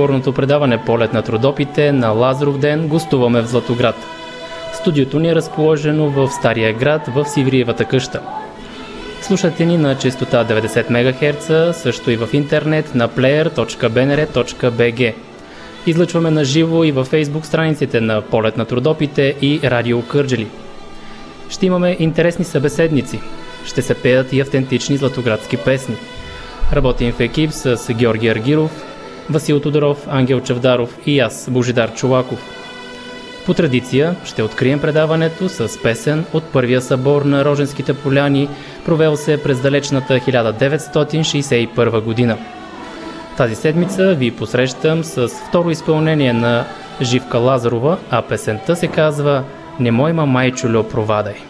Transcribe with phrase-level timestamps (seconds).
[0.00, 3.94] Фолклорното предаване Полет на трудопите на Лазаров ден гостуваме в Златоград.
[4.74, 8.20] Студиото ни е разположено в Стария град в Сивриевата къща.
[9.22, 11.46] Слушате ни на частота 90 МГц,
[11.78, 15.14] също и в интернет на player.bnr.bg.
[15.86, 20.46] Излъчваме на живо и във фейсбук страниците на Полет на трудопите и Радио Кърджели.
[21.48, 23.20] Ще имаме интересни събеседници.
[23.64, 25.96] Ще се пеят и автентични златоградски песни.
[26.72, 28.89] Работим в екип с Георги Аргиров,
[29.30, 32.60] Васил Тодоров, Ангел Чавдаров и аз, Божидар Чулаков.
[33.46, 38.48] По традиция ще открием предаването с песен от първия събор на Роженските поляни,
[38.84, 42.38] провел се през далечната 1961 година.
[43.36, 46.64] Тази седмица ви посрещам с второ изпълнение на
[47.02, 49.44] Живка Лазарова, а песента се казва
[49.80, 51.49] «Не мой майчулю провадай».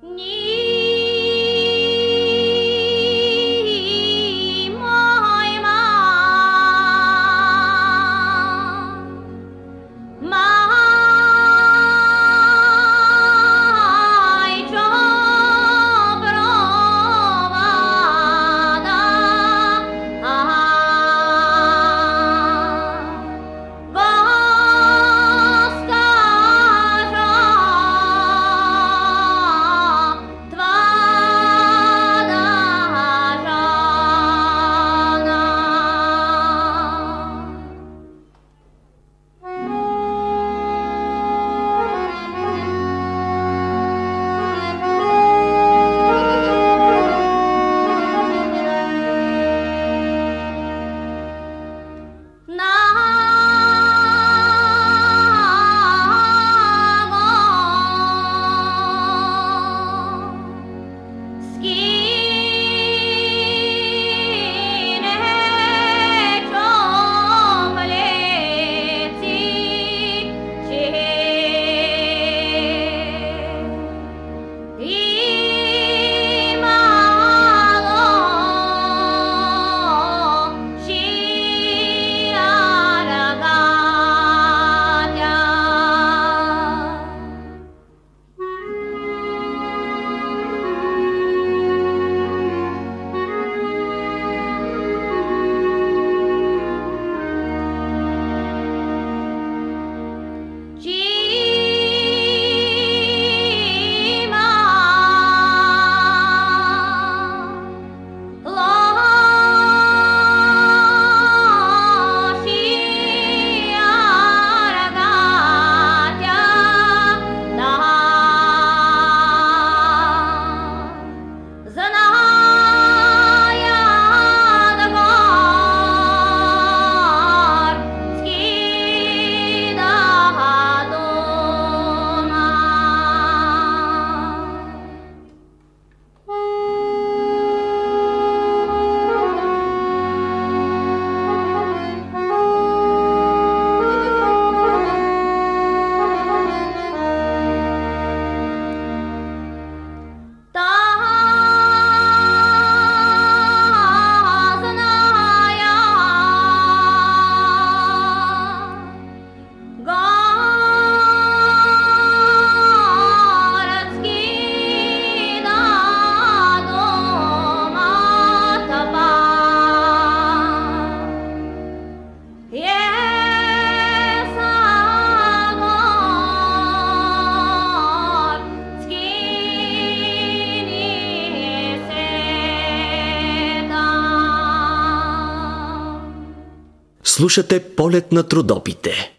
[187.21, 189.11] Слушате полет на трудопите.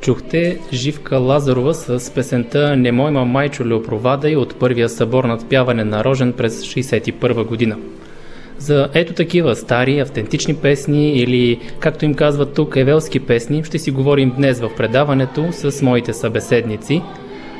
[0.00, 5.84] Чухте Живка Лазарова с песента Не мой майчо Леопровада и от първия събор над пяване
[5.84, 7.76] на Рожен през 61 година.
[8.58, 13.90] За ето такива стари, автентични песни или, както им казват тук, евелски песни, ще си
[13.90, 17.02] говорим днес в предаването с моите събеседници.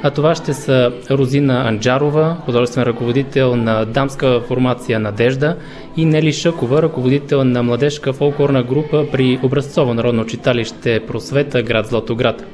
[0.02, 5.56] А това ще са Розина Анджарова, художествен ръководител на дамска формация Надежда
[5.96, 12.44] и Нели Шъкова, ръководител на младежка фолклорна група при Образцово народно читалище Просвета, град Златоград.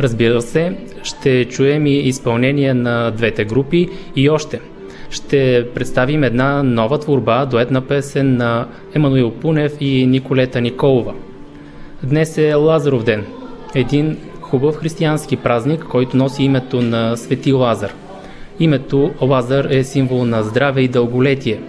[0.00, 4.60] Разбира се, ще чуем и изпълнение на двете групи и още–
[5.12, 11.14] ще представим една нова творба, дуетна песен на Емануил Пунев и Николета Николова.
[12.02, 13.24] Днес е Лазаров ден,
[13.74, 14.18] един
[14.52, 17.94] хубав християнски празник, който носи името на Свети Лазар.
[18.60, 21.60] Името Лазар е символ на здраве и дълголетие.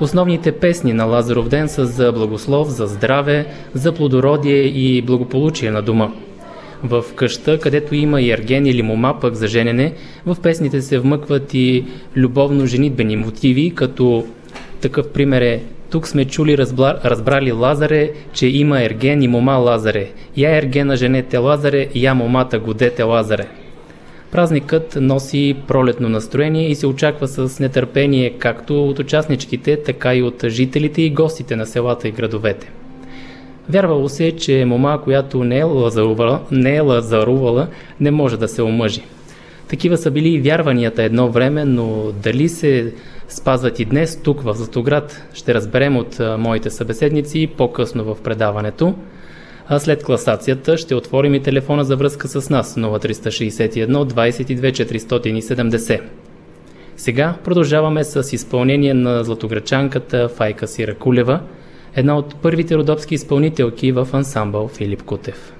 [0.00, 5.82] Основните песни на Лазаров ден са за благослов, за здраве, за плодородие и благополучие на
[5.82, 6.12] дома–
[6.84, 9.92] в къща, където има и ерген или мома пък за женене,
[10.26, 11.84] в песните се вмъкват и
[12.16, 14.24] любовно женитбени мотиви, като
[14.80, 20.10] такъв пример е тук сме чули, разбрали Лазаре, че има ерген и мома Лазаре.
[20.36, 23.46] Я ергена женете Лазаре, я момата годете Лазаре.
[24.30, 30.44] Празникът носи пролетно настроение и се очаква с нетърпение както от участничките, така и от
[30.48, 32.70] жителите и гостите на селата и градовете.
[33.68, 37.68] Вярвало се, че мома, която не е, лазарувала, не е лазарувала,
[38.00, 39.02] не може да се омъжи.
[39.68, 42.92] Такива са били и вярванията едно време, но дали се
[43.28, 48.94] спазват и днес тук в Златоград, ще разберем от моите събеседници по-късно в предаването.
[49.68, 56.00] А след класацията ще отворим и телефона за връзка с нас 0361 22 470.
[56.96, 61.40] Сега продължаваме с изпълнение на златограчанката Файка Сиракулева–
[61.94, 65.52] една от първите родопски изпълнителки в ансамбъл Филип Кутев.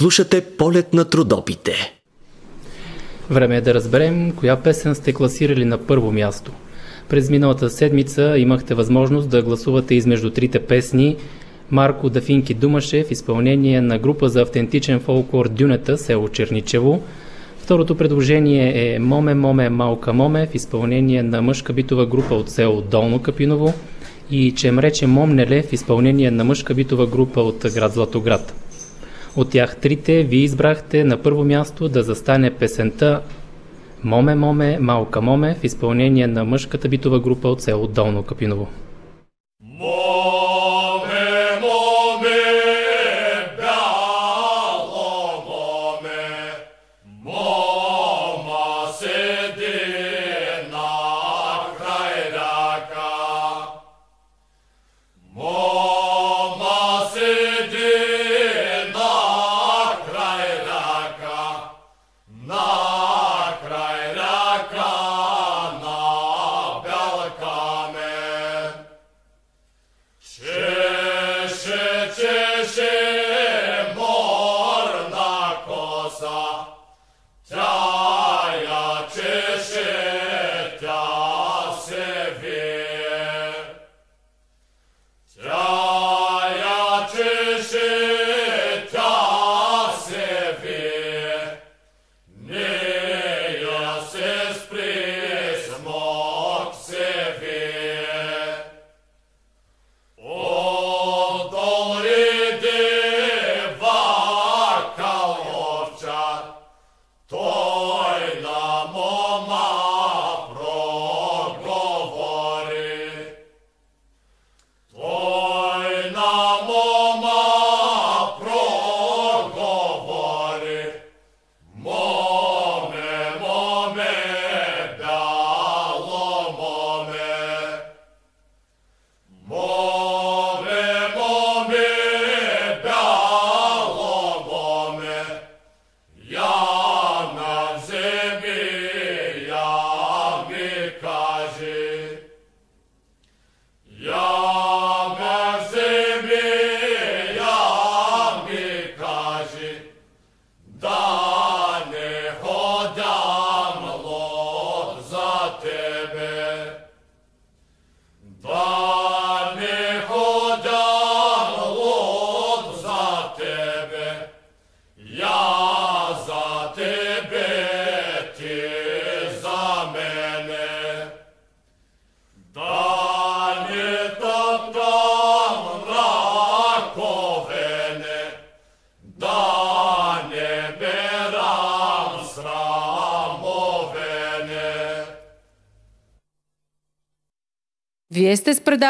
[0.00, 1.72] Слушате полет на трудопите.
[3.30, 6.52] Време е да разберем коя песен сте класирали на първо място.
[7.08, 11.16] През миналата седмица имахте възможност да гласувате измежду трите песни
[11.70, 17.02] Марко Дафинки Думаше в изпълнение на група за автентичен фолклор Дюнета, село Черничево.
[17.58, 22.82] Второто предложение е Моме, моме, малка моме в изпълнение на мъжка битова група от село
[22.82, 23.74] Долно Капиново
[24.30, 28.54] и Чемрече Момнеле в изпълнение на мъжка битова група от град Златоград.
[29.36, 33.22] От тях трите ви избрахте на първо място да застане песента
[34.04, 38.68] Моме, моме, малка моме в изпълнение на мъжката битова група от село Долно Капиново.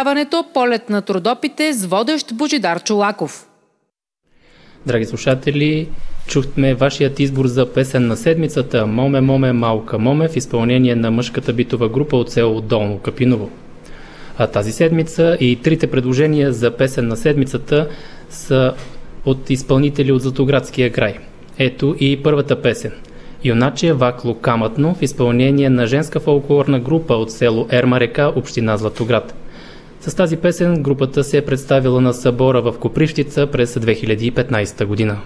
[0.00, 3.46] Предаването Полет на трудопите с водещ Божидар Чулаков.
[4.86, 5.88] Драги слушатели,
[6.26, 11.52] чухме вашият избор за песен на седмицата Моме, моме, малка моме в изпълнение на мъжката
[11.52, 13.50] битова група от село Долно Капиново.
[14.38, 17.88] А тази седмица и трите предложения за песен на седмицата
[18.30, 18.74] са
[19.24, 21.18] от изпълнители от Златоградския край.
[21.58, 22.92] Ето и първата песен–
[23.44, 29.34] Юначе Вакло Камътно в изпълнение на женска фолклорна група от село Ерма река, община Златоград.
[30.00, 35.18] С тази песен групата се е представила на събора в Копривщица през 2015 година.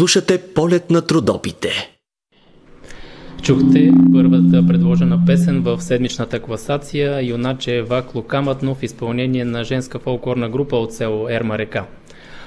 [0.00, 1.68] Слушате полет на трудопите.
[3.42, 10.48] Чухте първата предложена песен в седмичната класация Юначе Евак Лукаматно в изпълнение на женска фолклорна
[10.48, 11.86] група от село Ерма река.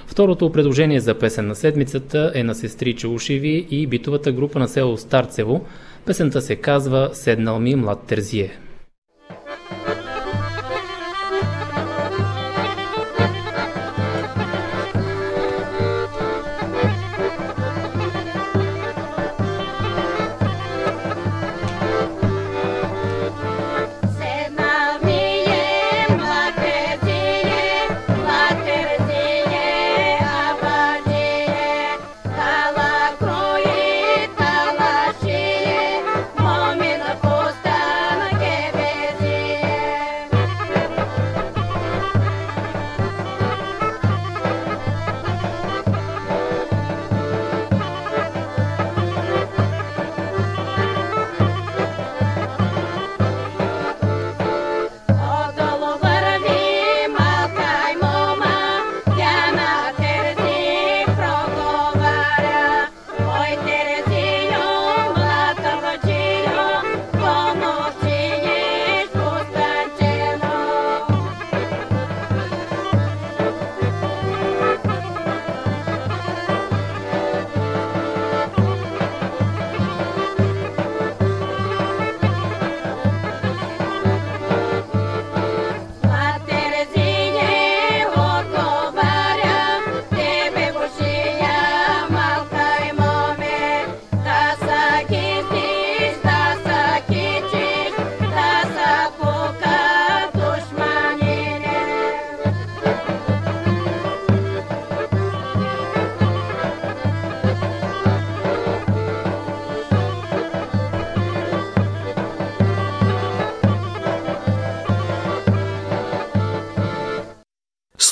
[0.07, 4.98] Второто предложение за песен на седмицата е на сестри Чаушеви и битовата група на село
[4.98, 5.65] Старцево.
[6.05, 8.51] Песента се казва Седнал ми млад Терзие.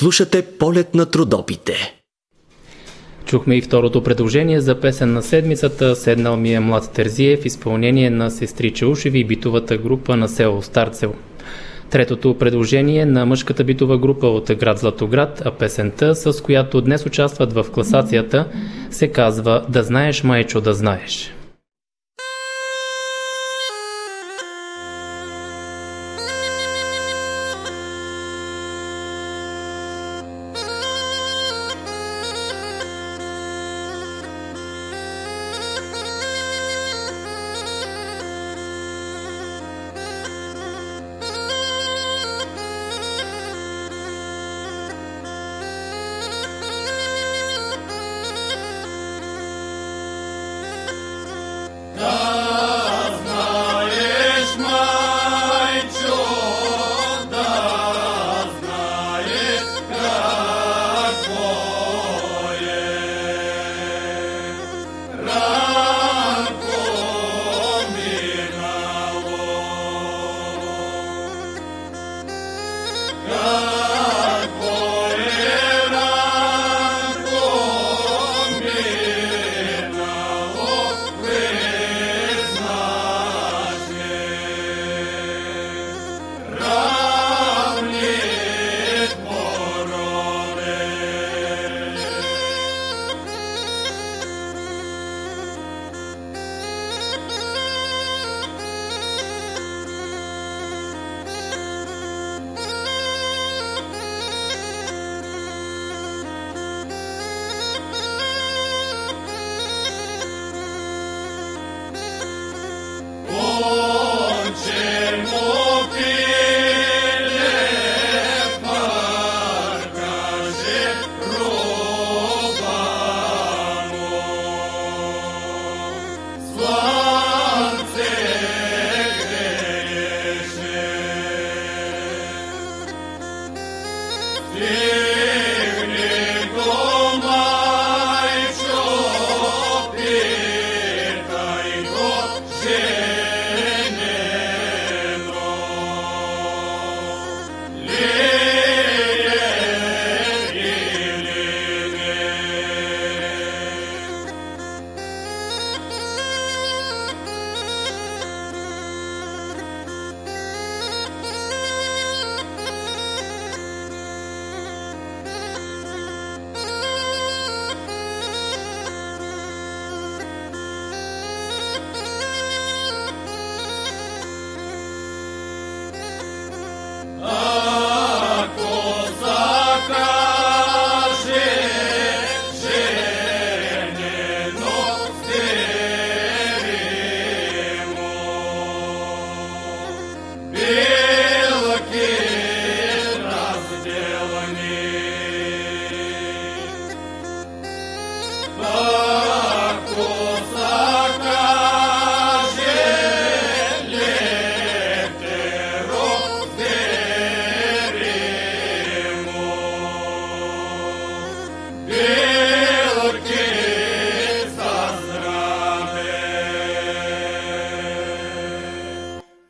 [0.01, 1.73] Слушате полет на трудопите.
[3.25, 8.09] Чухме и второто предложение за песен на седмицата Седнал ми е млад Терзие в изпълнение
[8.09, 11.15] на сестри Чаушеви и битовата група на село Старцево.
[11.89, 17.53] Третото предложение на мъжката битова група от град Златоград, а песента, с която днес участват
[17.53, 18.47] в класацията,
[18.91, 21.33] се казва Да знаеш, майчо, да знаеш.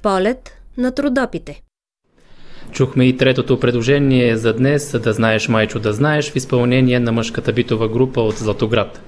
[0.04, 1.62] Полет на трудопите.
[2.72, 7.54] Чухме и третото предложение за днес да знаеш майчо да знаеш в изпълнение на мъжката
[7.54, 9.02] битова група от Златоград.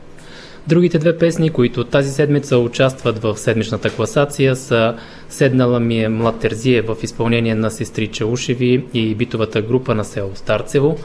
[0.67, 4.95] Другите две песни, които тази седмица участват в седмичната класация са
[5.29, 10.32] Седнала ми е Млад Терзие в изпълнение на сестри Чаушеви и битовата група на село
[10.36, 10.97] Старцево,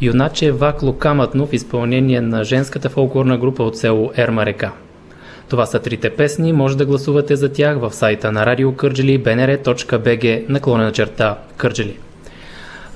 [0.00, 4.72] Юначе Вакло Камътно в изпълнение на женската фолклорна група от село Ерма река.
[5.48, 10.48] Това са трите песни, може да гласувате за тях в сайта на Радио Кърджели bnr.bg
[10.48, 11.98] наклонена черта Кърджели.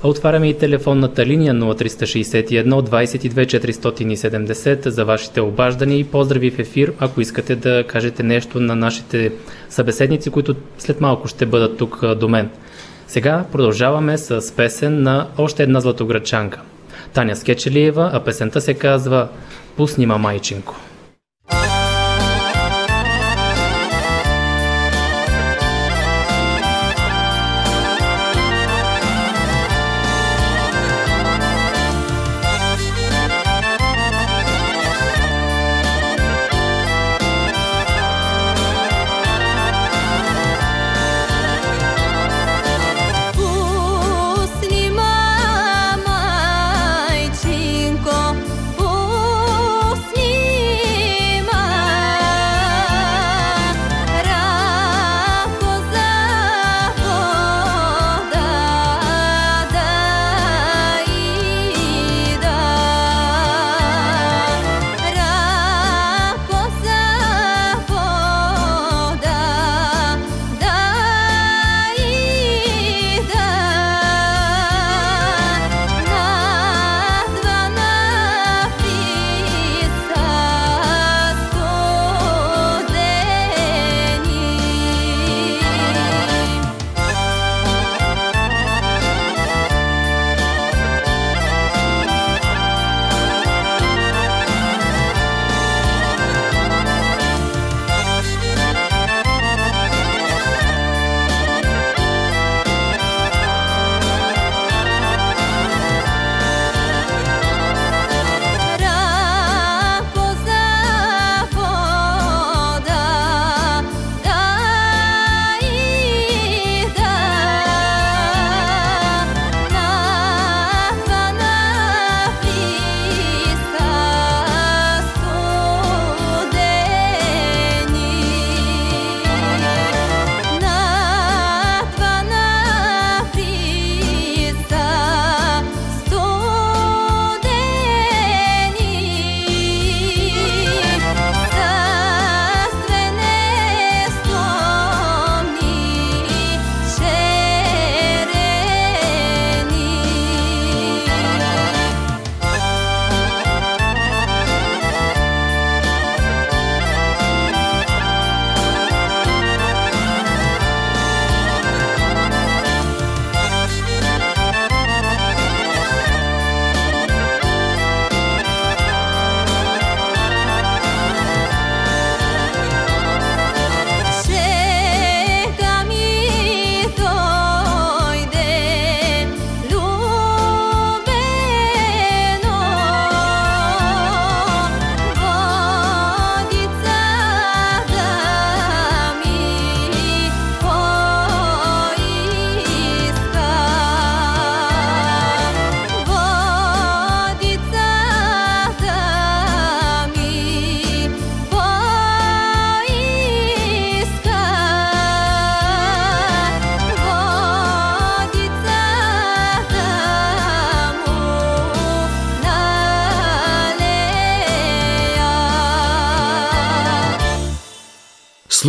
[0.03, 7.21] Отваряме и телефонната линия 0361 22 470 за вашите обаждания и поздрави в ефир, ако
[7.21, 9.31] искате да кажете нещо на нашите
[9.69, 12.49] събеседници, които след малко ще бъдат тук до мен.
[13.07, 16.61] Сега продължаваме с песен на още една златограчанка.
[17.13, 19.27] Таня Скечелиева, а песента се казва
[19.77, 20.75] «Пусни ма майчинко».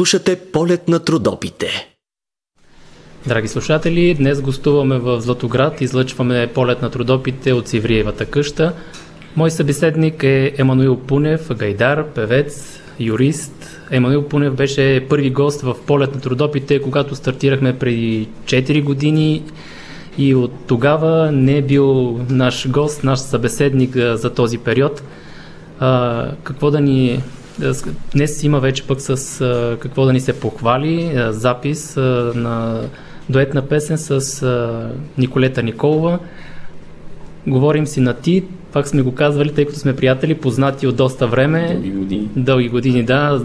[0.05, 1.89] Слушате полет на трудопите.
[3.27, 8.73] Драги слушатели, днес гостуваме в Златоград, излъчваме полет на трудопите от Сивриевата къща.
[9.37, 13.81] Мой събеседник е Емануил Пунев, гайдар, певец, юрист.
[13.91, 19.43] Емануил Пунев беше първи гост в полет на трудопите, когато стартирахме преди 4 години
[20.19, 25.03] и от тогава не е бил наш гост, наш събеседник за този период.
[25.81, 27.23] А, какво да ни...
[28.15, 32.81] Днес има вече пък с а, какво да ни се похвали, а, запис а, на
[33.29, 36.19] дуетна песен с а, Николета Николова.
[37.47, 41.27] Говорим си на ти, пак сме го казвали, тъй като сме приятели, познати от доста
[41.27, 41.69] време.
[41.73, 42.29] Дълги години.
[42.37, 43.43] Дълги години, да.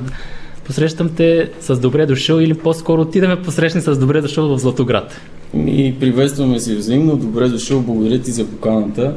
[0.66, 4.60] посрещам те с добре дошъл или по-скоро ти да ме посрещни с добре дошъл в
[4.60, 5.22] Златоград.
[5.54, 7.18] И приветстваме се взаимно.
[7.18, 9.14] Добре дошъл, благодаря ти за поканата.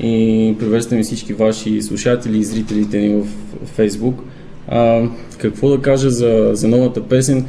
[0.00, 3.26] И приветстваме всички ваши слушатели и зрителите ни в
[3.66, 4.22] Фейсбук.
[4.68, 5.02] А,
[5.38, 7.44] какво да кажа за, за новата песен?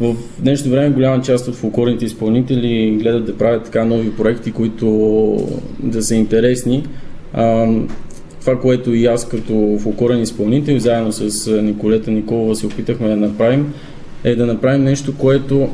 [0.00, 5.36] В днешно време голяма част от фолклорните изпълнители гледат да правят така нови проекти, които
[5.78, 6.86] да са интересни.
[7.32, 7.66] А,
[8.40, 13.74] това, което и аз като фолклорен изпълнител, заедно с Николета Николова се опитахме да направим,
[14.24, 15.68] е да направим нещо, което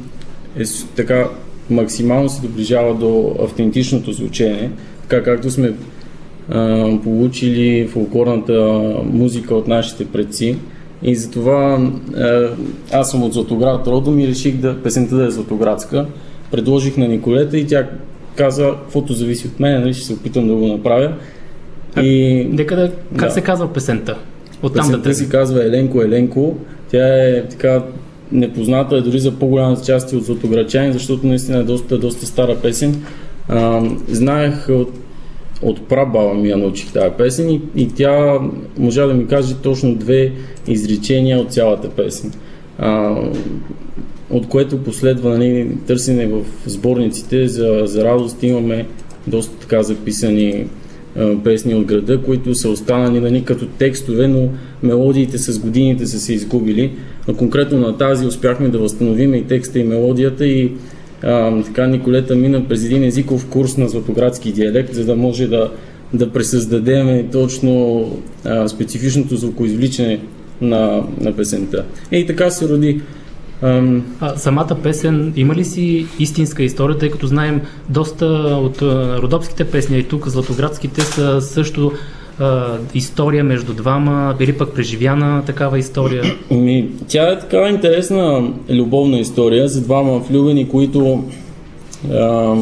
[0.58, 0.62] е
[0.96, 1.28] така
[1.70, 4.70] максимално се доближава до автентичното звучение,
[5.10, 5.72] така както сме
[6.50, 10.56] а, получили фолклорната музика от нашите предци.
[11.02, 12.48] И затова а,
[12.92, 16.06] аз съм от Златоград родом и реших да песента да е златоградска.
[16.50, 17.88] Предложих на Николета и тя
[18.36, 21.12] каза, каквото зависи от мен, нали, ще се опитам да го направя.
[22.02, 23.30] И Нека да, как Да.
[23.30, 24.18] се казва песента?
[24.62, 25.14] Да Песента тръгнем.
[25.14, 26.56] си казва Еленко Еленко.
[26.90, 27.82] Тя е така
[28.32, 33.02] непозната е дори за по-голямата част от златограчани, защото наистина е доста, доста стара песен.
[33.48, 34.90] А, знаех от,
[35.62, 38.38] от прабаба ми я научих тази песен и, и тя
[38.78, 40.32] можа да ми каже точно две
[40.68, 42.32] изречения от цялата песен.
[42.78, 43.16] А,
[44.30, 48.42] от което последва нали, търсене в сборниците за, за радост.
[48.42, 48.86] Имаме
[49.26, 50.66] доста така записани
[51.16, 54.48] а, песни от града, които са останали нали, като текстове, но
[54.82, 56.92] мелодиите с годините са се изгубили.
[57.28, 60.72] Но конкретно на тази успяхме да възстановим и текста и мелодията и
[61.22, 65.70] а, така Николета мина през един езиков курс на златоградски диалект, за да може да,
[66.14, 68.04] да пресъздадем точно
[68.44, 70.20] а, специфичното звукоизвличане
[70.60, 71.84] на, на песента.
[72.12, 73.00] И така се роди.
[73.62, 78.26] Ам, А, самата песен има ли си истинска история, тъй като знаем доста
[78.62, 78.82] от
[79.22, 81.92] родопските песни, и тук златоградските са също
[82.40, 86.24] а, история между двама, били пък преживяна такава история.
[86.50, 91.24] Ми, тя е такава интересна любовна история за двама влюбени, които
[92.12, 92.54] а,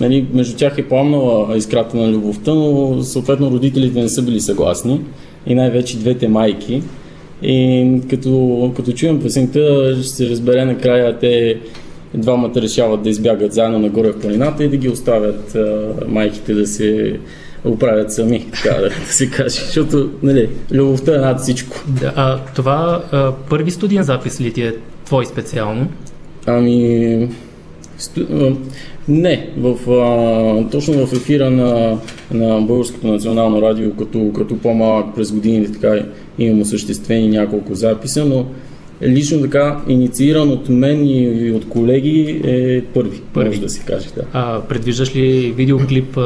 [0.00, 5.00] нали, между тях е пламнала искрата на любовта, но съответно родителите не са били съгласни
[5.46, 6.82] и най-вече двете майки.
[7.42, 11.58] И като, като чуем песента, ще се разбере накрая те
[12.14, 16.66] двамата решават да избягат заедно нагоре в планината и да ги оставят а, майките да
[16.66, 17.18] се
[17.64, 19.60] оправят сами, така да, да се каже.
[19.64, 21.76] Защото, нали, любовта е над всичко.
[22.00, 24.74] Да, а, това а, първи студиен запис ли ти е
[25.04, 25.88] твой специално?
[26.46, 27.28] Ами,
[27.98, 28.20] сту...
[29.08, 31.98] не, в, а, точно в ефира на,
[32.30, 36.04] на Българското национално радио, като, като по-малък през годините така
[36.38, 38.46] имам осъществени няколко записа, но
[39.04, 43.48] лично така иницииран от мен и, от колеги е първи, Първи.
[43.48, 44.06] може да се каже.
[44.16, 44.22] Да.
[44.32, 46.18] А, предвиждаш ли видеоклип,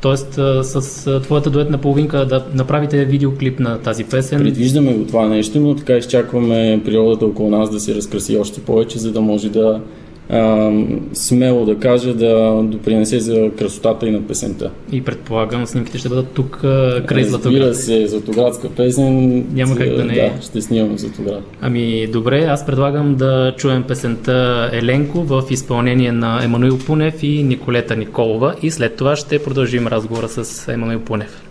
[0.00, 0.16] т.е.
[0.62, 4.38] с твоята дуетна половинка да направите видеоклип на тази песен?
[4.38, 8.98] Предвиждаме го това нещо, но така изчакваме природата около нас да се разкраси още повече,
[8.98, 9.80] за да може да
[10.32, 10.70] а,
[11.12, 14.70] смело да кажа да допринесе за красотата и на песента.
[14.92, 17.76] И предполагам, снимките ще бъдат тук а, край Разбира Златоград.
[17.76, 19.44] се, Златоградска песен.
[19.52, 20.32] Няма как да не е.
[20.36, 21.42] Да, ще снимам Златоград.
[21.60, 27.96] Ами добре, аз предлагам да чуем песента Еленко в изпълнение на Емануил Пунев и Николета
[27.96, 31.49] Николова и след това ще продължим разговора с Емануил Пунев.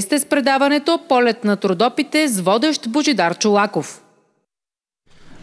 [0.00, 4.00] Вие сте с предаването Полет на трудопите с водещ Божидар Чолаков.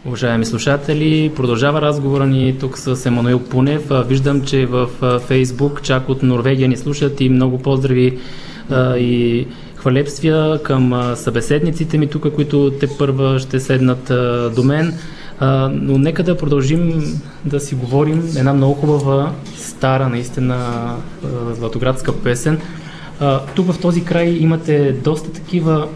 [0.06, 3.82] Уважаеми слушатели, продължава разговора ни тук с Емануил Пунев.
[4.06, 4.88] Виждам, че в
[5.20, 8.18] Фейсбук чак от Норвегия ни слушат и много поздрави
[8.96, 9.46] и
[9.76, 14.04] хвалепствия към събеседниците ми тук, които те първа ще седнат
[14.54, 14.98] до мен.
[15.70, 17.02] Но нека да продължим
[17.44, 20.66] да си говорим една много хубава, стара наистина
[21.52, 22.60] златоградска песен.
[23.54, 25.88] Тук в този край имате доста такива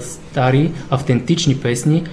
[0.00, 2.04] стари, автентични песни,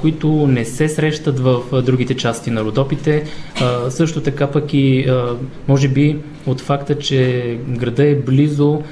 [0.00, 3.24] които не се срещат в другите части на Родопите.
[3.88, 5.06] Също така пък и
[5.68, 8.82] може би от факта, че града е близо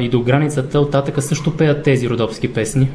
[0.00, 2.88] и до границата, оттатъка също пеят тези родопски песни.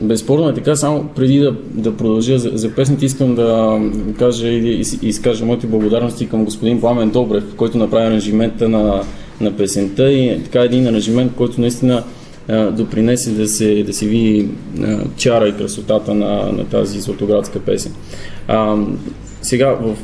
[0.00, 3.80] Безспорно е така, само преди да, да продължа за, за песните, искам да
[4.18, 9.02] кажа и изкажа моите благодарности към господин Пламен Добрев, който направи аранжимента на,
[9.40, 12.02] на песента и така един аранжимент, който наистина
[12.48, 14.48] а, допринесе да се, да се види
[14.82, 17.92] а, чара и красотата на, на тази златоградска песен.
[18.48, 18.76] А,
[19.42, 19.96] сега в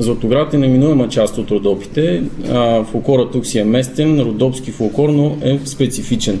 [0.00, 2.22] Златоград е неминуема част от родопите.
[2.50, 6.40] А, фолклора тук си е местен, родопски фолклор, но е специфичен.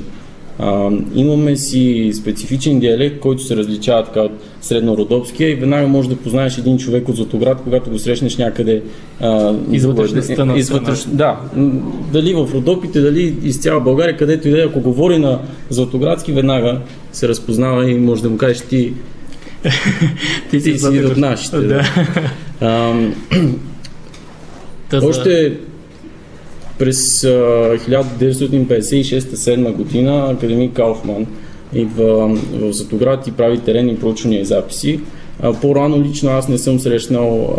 [0.58, 6.16] А, имаме си специфичен диалект, който се различава така от среднородопския и веднага можеш да
[6.16, 8.82] познаеш един човек от Златоград, когато го срещнеш някъде
[9.20, 11.04] а, Из вътрешността на из вътреш...
[11.04, 11.36] Да,
[12.12, 15.38] дали в Родопите, дали из цяла България, където и да е, ако говори на
[15.70, 16.80] Златоградски, веднага
[17.12, 18.92] се разпознава и може да му кажеш ти,
[20.50, 21.56] Ти ти си от нашите.
[21.56, 21.66] Да.
[21.66, 21.84] Да.
[22.60, 23.14] Ам,
[24.90, 25.52] Та още
[26.78, 31.26] през а, 1956-7 година академик Кауфман
[31.74, 35.00] идва в Златоград и прави теренни проучвания и записи.
[35.62, 37.56] По-рано лично аз не съм срещнал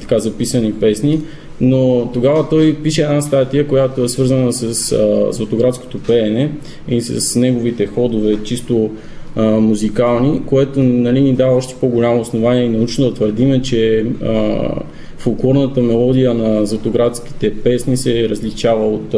[0.00, 1.20] така записани песни,
[1.60, 6.52] но тогава той пише една статия, която е свързана с а, златоградското пеене
[6.88, 8.90] и с неговите ходове чисто
[9.36, 14.58] а, музикални, което нали, ни дава още по-голямо основание и научно да твърдиме, че а,
[15.22, 19.14] фолклорната мелодия на златоградските песни се различава от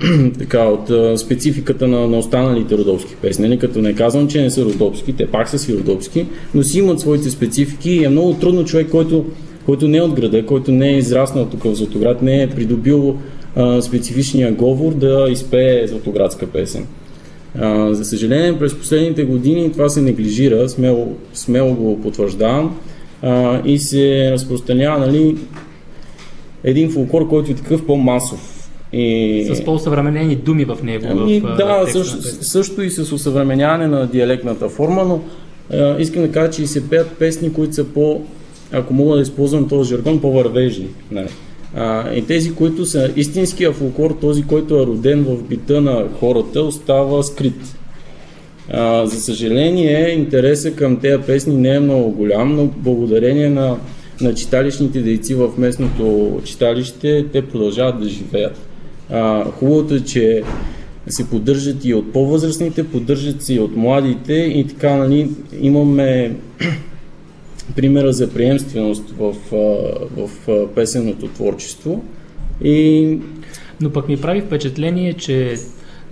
[0.38, 3.48] така, от спецификата на, на останалите родопски песни.
[3.48, 6.78] Нали, като не казвам, че не са родопски, те пак са си родопски, но си
[6.78, 9.24] имат своите специфики и е много трудно човек, който,
[9.66, 13.16] който не е от града, който не е израснал тук в Златоград, не е придобил
[13.56, 16.86] а, специфичния говор да изпее златоградска песен.
[17.58, 22.76] А, за съжаление, през последните години това се неглижира, смело, смело го потвърждавам
[23.22, 25.36] а, и се разпространява нали,
[26.64, 28.54] един фолклор, който е такъв по-масов.
[28.92, 29.50] И...
[29.54, 31.06] С по-съвременени думи в него.
[31.10, 35.20] Ами, в, да, също, също и с усъвременяване на диалектната форма, но
[35.72, 38.20] а, искам да кажа, че и се пеят песни, които са по,
[38.72, 40.86] ако мога да използвам този жаргон, по-вървежни.
[41.10, 41.28] Нали.
[41.76, 46.62] А, и тези, които са истинския фолклор, този, който е роден в бита на хората,
[46.62, 47.77] остава скрит.
[48.72, 53.76] А, за съжаление, интереса към тези песни не е много голям, но благодарение на,
[54.20, 58.56] на читалищните дейци в местното читалище, те продължават да живеят.
[59.10, 60.42] А, хубавото е, че
[61.08, 66.36] се поддържат и от по-възрастните, поддържат се и от младите и така, нали, имаме
[67.76, 69.34] примера за приемственост в,
[70.16, 70.30] в
[70.74, 72.04] песенното творчество.
[72.64, 73.18] И
[73.80, 75.56] Но пък ми прави впечатление, че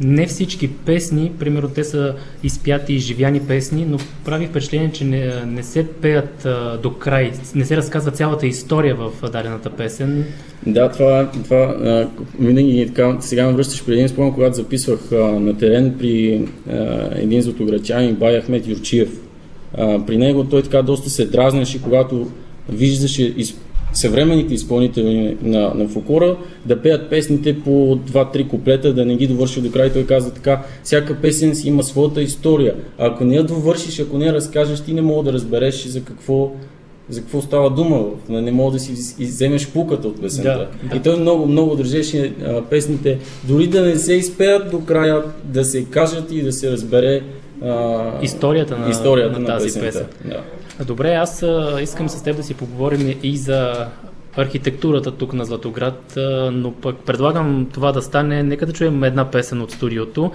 [0.00, 5.44] не всички песни, примерно те са изпяти и живяни песни, но прави впечатление, че не,
[5.46, 10.24] не се пеят а, до край, не се разказва цялата история в дадената песен.
[10.66, 12.08] Да, това, това а,
[12.40, 13.16] винаги така.
[13.20, 18.14] Сега ме връщаш преди един спомен, когато записвах а, на терен при а, един златограчанин,
[18.14, 19.10] Бай Ахмет Юрчиев.
[19.74, 22.30] А, при него той така доста се дразнеше, когато
[22.68, 23.34] виждаше
[23.96, 26.36] съвременните изпълнители на, на фолклора
[26.66, 29.92] да пеят песните по два-три куплета, да не ги довърши до край.
[29.92, 32.74] Той каза така, всяка песен си има своята история.
[32.98, 36.00] А ако не я довършиш, ако не я разкажеш, ти не мога да разбереш за
[36.02, 36.52] какво
[37.08, 40.68] за какво става дума, не мога да си вземеш пуката от песента.
[40.90, 40.96] Да.
[40.96, 42.32] И той много, много държеше
[42.70, 47.20] песните, дори да не се изпеят до края, да се кажат и да се разбере
[47.62, 49.86] а, Историята на- историята на тази песента.
[49.86, 50.06] песен.
[50.24, 50.40] Да.
[50.84, 51.44] Добре, аз
[51.80, 53.88] искам с теб да си поговорим и за
[54.36, 56.18] архитектурата тук на Златоград,
[56.52, 60.32] но пък предлагам това да стане, нека да чуем една песен от студиото.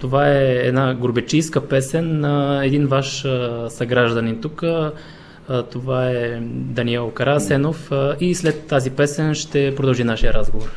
[0.00, 3.26] Това е една горбечийска песен на един ваш
[3.68, 4.62] съгражданин тук.
[5.70, 7.90] Това е Даниел Карасенов
[8.20, 10.68] и след тази песен ще продължи нашия разговор.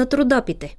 [0.00, 0.76] На трудопите.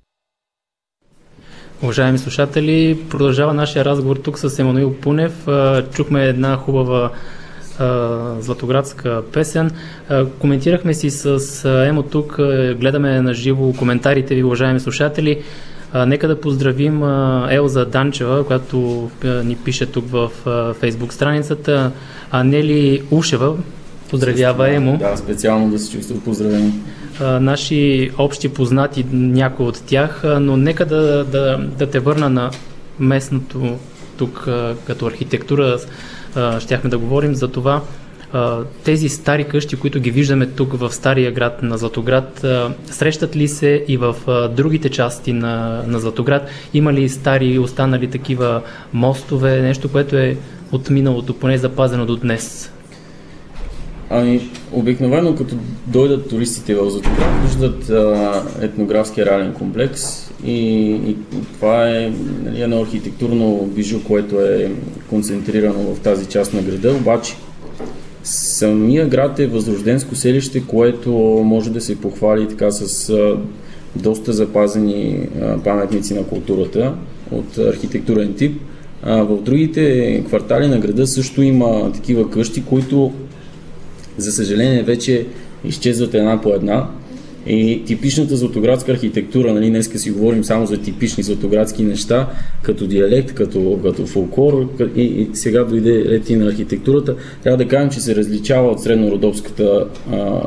[1.84, 5.47] Уважаеми слушатели, продължава нашия разговор тук с Емануил Пунев.
[5.93, 7.11] Чухме една хубава
[8.39, 9.72] златоградска песен.
[10.39, 11.39] Коментирахме си с
[11.88, 12.36] Емо тук,
[12.80, 15.43] гледаме на живо коментарите ви, уважаеми слушатели.
[16.07, 17.03] Нека да поздравим
[17.49, 20.32] Елза Данчева, която ни пише тук в
[20.80, 21.91] фейсбук страницата.
[22.32, 23.57] А Нели Ушева,
[24.09, 24.97] поздравява Емо.
[24.97, 26.74] Да, специално да се чувстват поздравени.
[27.22, 32.51] А, наши общи познати, някои от тях, но нека да, да, да те върна на
[32.99, 33.78] местното
[34.17, 34.47] тук
[34.88, 35.78] като архитектура.
[36.59, 37.82] Щяхме да говорим за това.
[38.84, 42.45] Тези стари къщи, които ги виждаме тук в стария град на Златоград,
[42.86, 44.15] срещат ли се и в
[44.55, 46.47] другите части на, на Златоград?
[46.74, 48.61] Има ли стари, останали такива
[48.93, 50.38] мостове, нещо, което е
[50.72, 52.72] от миналото, поне запазено до днес?
[54.14, 55.55] Ами, обикновено като
[55.88, 57.91] дойдат туристите в Златоград, виждат
[58.62, 61.18] етнографския реален комплекс и, и
[61.53, 62.12] това е
[62.43, 64.72] нали, едно архитектурно бижу, което е
[65.09, 67.34] концентрирано в тази част на града, обаче
[68.24, 71.12] самия град е възрожденско селище, което
[71.45, 73.38] може да се похвали така с а,
[73.95, 76.93] доста запазени а, паметници на културата
[77.32, 78.62] от архитектурен тип.
[79.03, 83.12] А, в другите квартали на града също има такива къщи, които
[84.22, 85.26] за съжаление вече
[85.65, 86.88] изчезват една по една.
[87.47, 92.30] И типичната златоградска архитектура, нали, днеска си говорим само за типични златоградски неща,
[92.61, 97.67] като диалект, като, като фолклор, и, и сега дойде ред и на архитектурата, трябва да
[97.67, 100.41] кажем, че се различава от среднородопската а,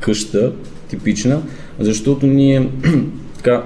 [0.00, 0.52] къща,
[0.88, 1.42] типична,
[1.80, 2.68] защото ние
[3.36, 3.62] така,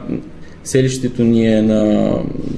[0.68, 2.12] селището ни е на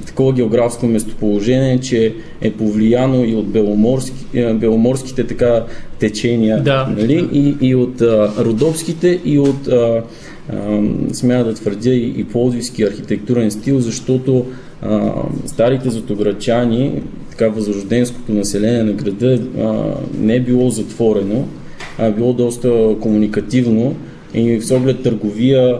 [0.05, 5.65] такова географско местоположение, че е повлияно и от беломорски, е, беломорските така
[5.99, 6.93] течения, Да.
[6.97, 7.29] нали?
[7.33, 10.03] и, и от а, родопските, и от а,
[10.53, 10.81] а,
[11.13, 14.45] смея да твърдя и, и пловдивски архитектурен стил, защото
[14.81, 15.11] а,
[15.45, 19.83] старите златоградчани, така възрожденското население на града а,
[20.19, 21.47] не е било затворено,
[21.97, 23.95] а е било доста комуникативно
[24.33, 25.79] и с оглед търговия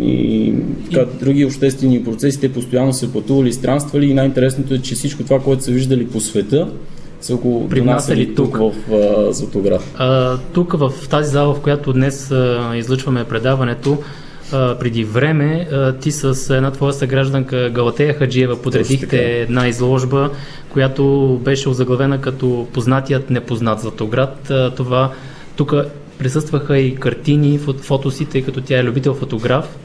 [0.00, 0.54] и
[0.90, 5.40] така, други обществени процеси, те постоянно са пътували, странствали и най-интересното е, че всичко това,
[5.40, 6.68] което са виждали по света,
[7.20, 8.74] са го Привнасяли донасяли тук, тук.
[8.88, 9.94] в а, Златоград.
[9.96, 13.98] А, тук в тази зала, в която днес а, излъчваме предаването,
[14.52, 19.22] а, преди време а, ти с една твоя съгражданка Галатея Хаджиева подредихте така.
[19.22, 20.30] една изложба,
[20.72, 24.50] която беше озаглавена като Познатият непознат Златоград.
[24.50, 25.10] А, това
[25.56, 25.74] тук
[26.18, 29.76] присъстваха и картини, фо- фотоси, тъй като тя е любител фотограф.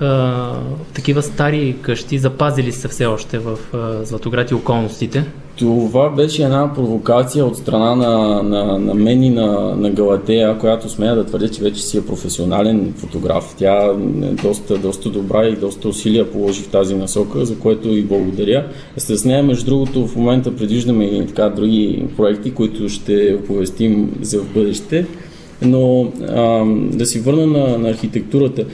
[0.00, 0.52] а,
[0.94, 5.24] такива стари къщи, запазили се все още в а, Златоград и околностите?
[5.58, 10.88] Това беше една провокация от страна на, на, на мен и на, на Галатея, която
[10.88, 13.54] смея да твърдя, че вече си е професионален фотограф.
[13.58, 13.92] Тя е
[14.42, 18.66] доста, доста добра и доста усилия положи в тази насока, за което и благодаря.
[18.96, 24.38] С нея, между другото, в момента предвиждаме и така други проекти, които ще оповестим за
[24.38, 25.06] в бъдеще.
[25.64, 26.64] Но а,
[26.96, 28.64] да си върна на, на архитектурата.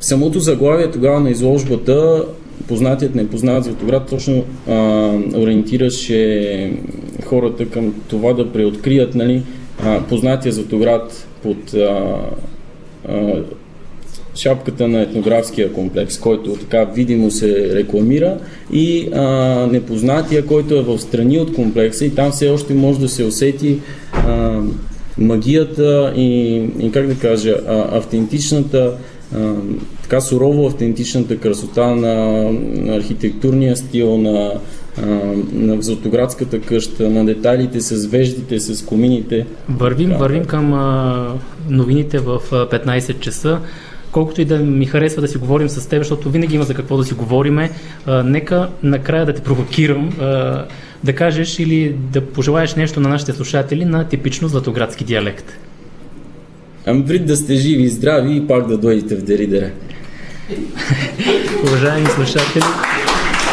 [0.00, 2.24] Самото заглавие тогава на изложбата
[2.68, 4.72] познатият непознат Златоград точно а,
[5.36, 6.72] ориентираше
[7.24, 9.42] хората към това да преоткрият нали,
[9.84, 12.16] а, познатия Златоград под а,
[13.08, 13.42] а,
[14.36, 18.38] шапката на етнографския комплекс, който така видимо се рекламира
[18.72, 19.22] и а,
[19.72, 23.78] непознатия, който е в страни от комплекса и там все още може да се усети
[24.12, 24.60] а,
[25.18, 28.96] магията и, и как да кажа, а, автентичната
[29.34, 29.54] а,
[30.02, 34.52] така сурово автентичната красота на, на архитектурния стил, на,
[35.52, 39.46] на Златоградската къща, на детайлите с веждите, с комините.
[39.68, 40.20] Вървим, Така.
[40.20, 41.34] вървим към а,
[41.70, 43.60] новините в а, 15 часа.
[44.16, 46.96] Колкото и да ми харесва да си говорим с теб, защото винаги има за какво
[46.96, 47.70] да си говориме,
[48.06, 50.64] а, нека накрая да те провокирам а,
[51.04, 55.58] да кажеш или да пожелаеш нещо на нашите слушатели на типично златоградски диалект.
[56.84, 59.70] Пред да сте живи и здрави и пак да дойдете в Деридера.
[61.68, 62.62] Уважаеми слушатели,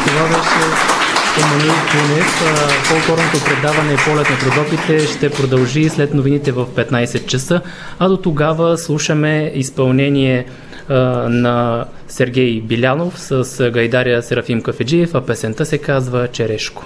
[0.05, 0.93] това беше
[1.42, 2.42] Емануил Кунев.
[2.42, 7.62] А, Фолклорното предаване Полет на трудопите ще продължи след новините в 15 часа,
[8.00, 10.46] а до тогава слушаме изпълнение
[10.90, 16.86] на Сергей Билянов с гайдаря Серафим Кафеджиев, а песента се казва Черешко.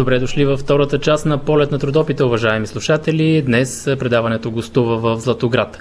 [0.00, 3.42] Добре дошли във втората част на полет на трудопите, уважаеми слушатели.
[3.42, 5.78] Днес предаването гостува в Златоград.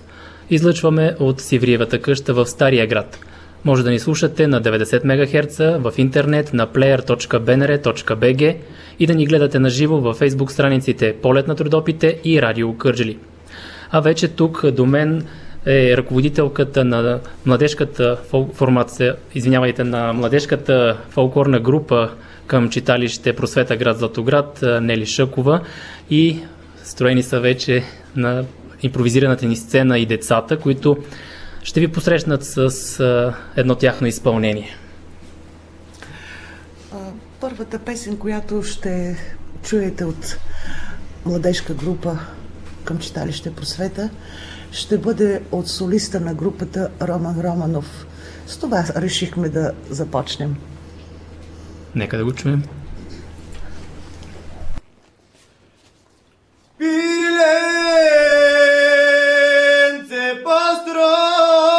[0.50, 3.20] Излъчваме от Сивриевата къща в Стария град.
[3.66, 8.56] Може да ни слушате на 90 МГц в интернет на player.bnr.bg
[9.00, 13.18] и да ни гледате на живо във фейсбук страниците Полет на трудопите и Радио Кърджели.
[13.92, 15.26] А вече тук до мен
[15.66, 18.18] е ръководителката на младежката
[18.54, 22.10] формация, извинявайте, на младежката фолклорна група
[22.50, 25.62] към читалище Просвета град Златоград Нели Шъкова
[26.10, 26.40] и
[26.84, 27.84] строени са вече
[28.16, 28.46] на
[28.84, 30.98] импровизираната ни сцена и децата, които
[31.64, 34.78] ще ви посрещнат с едно тяхно изпълнение.
[37.40, 39.18] Първата песен, която ще
[39.64, 40.38] чуете от
[41.26, 42.20] младежка група
[42.84, 44.10] към читалище Просвета,
[44.72, 48.06] ще бъде от солиста на групата Роман Романов.
[48.48, 50.56] С това решихме да започнем.
[51.96, 52.64] Нека да го чуем.
[56.78, 57.64] Пиленце
[60.44, 61.79] постро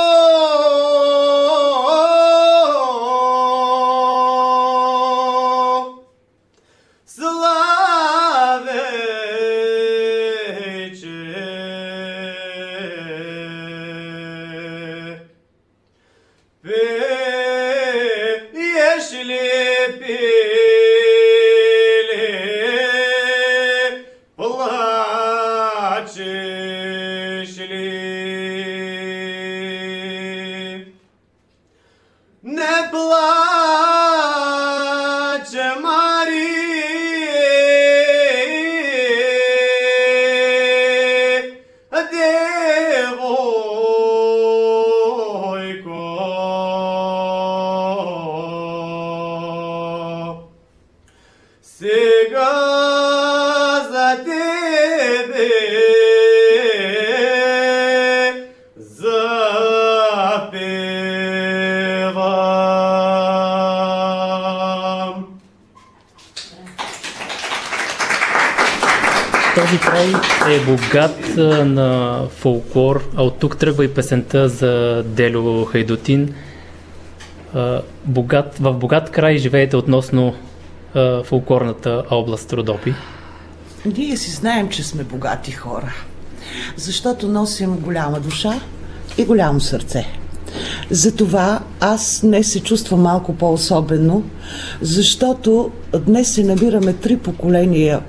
[70.90, 71.36] богат
[71.66, 76.34] на фолклор, а от тук тръгва и песента за Дело Хайдутин.
[78.04, 80.34] Богат, в богат край живеете относно
[81.24, 82.94] фолклорната област Родопи.
[83.96, 85.94] Ние си знаем, че сме богати хора,
[86.76, 88.60] защото носим голяма душа
[89.18, 90.06] и голямо сърце.
[90.90, 94.24] Затова аз днес се чувствам малко по-особено,
[94.80, 95.70] защото
[96.06, 98.00] днес се набираме три поколения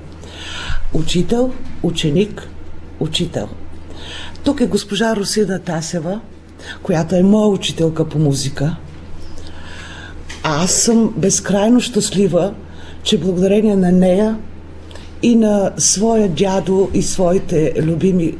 [0.94, 1.52] учител,
[1.82, 2.48] ученик,
[3.02, 3.48] учител.
[4.44, 6.20] Тук е госпожа Русина Тасева,
[6.82, 8.76] която е моя учителка по музика.
[10.42, 12.54] Аз съм безкрайно щастлива,
[13.02, 14.38] че благодарение на нея
[15.22, 18.34] и на своя дядо и своите любими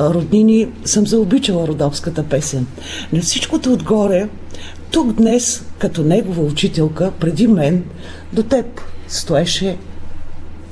[0.00, 2.66] роднини съм заобичала родопската песен.
[3.12, 4.28] На всичкото отгоре,
[4.90, 7.84] тук днес, като негова учителка, преди мен,
[8.32, 8.66] до теб
[9.08, 9.76] стоеше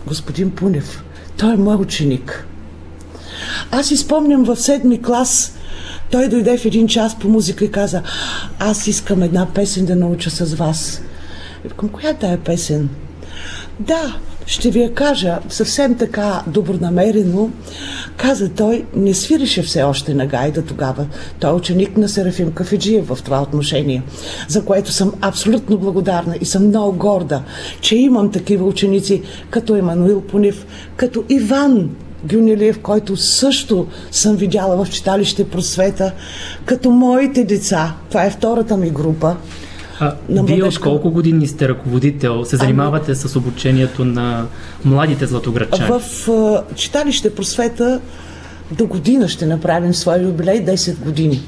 [0.07, 1.05] господин Пунев.
[1.39, 2.47] Той е мой ученик.
[3.71, 5.55] Аз изпомням в седми клас,
[6.11, 8.03] той дойде в един час по музика и каза,
[8.59, 11.03] аз искам една песен да науча с вас.
[11.64, 12.89] И викам, коя е тая песен?
[13.81, 17.51] Да, ще ви я кажа съвсем така добронамерено.
[18.17, 21.07] Каза той, не свирише все още на гайда тогава.
[21.41, 24.03] Той е ученик на Серафим Кафеджиев в това отношение,
[24.49, 27.43] за което съм абсолютно благодарна и съм много горда,
[27.81, 31.91] че имам такива ученици, като Емануил Понев, като Иван
[32.29, 36.12] Гюнелиев, който също съм видяла в читалище Просвета,
[36.64, 37.95] като моите деца.
[38.09, 39.37] Това е втората ми група.
[40.01, 42.45] А, На вие от колко години сте ръководител?
[42.45, 44.47] Се занимавате с обучението на
[44.85, 45.89] младите златоградчани?
[45.89, 48.01] В а, читалище Просвета
[48.72, 51.43] до година ще направим своя юбилей 10 години.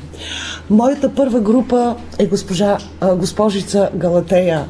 [0.71, 4.65] Моята първа група е госпожа, а, госпожица Галатея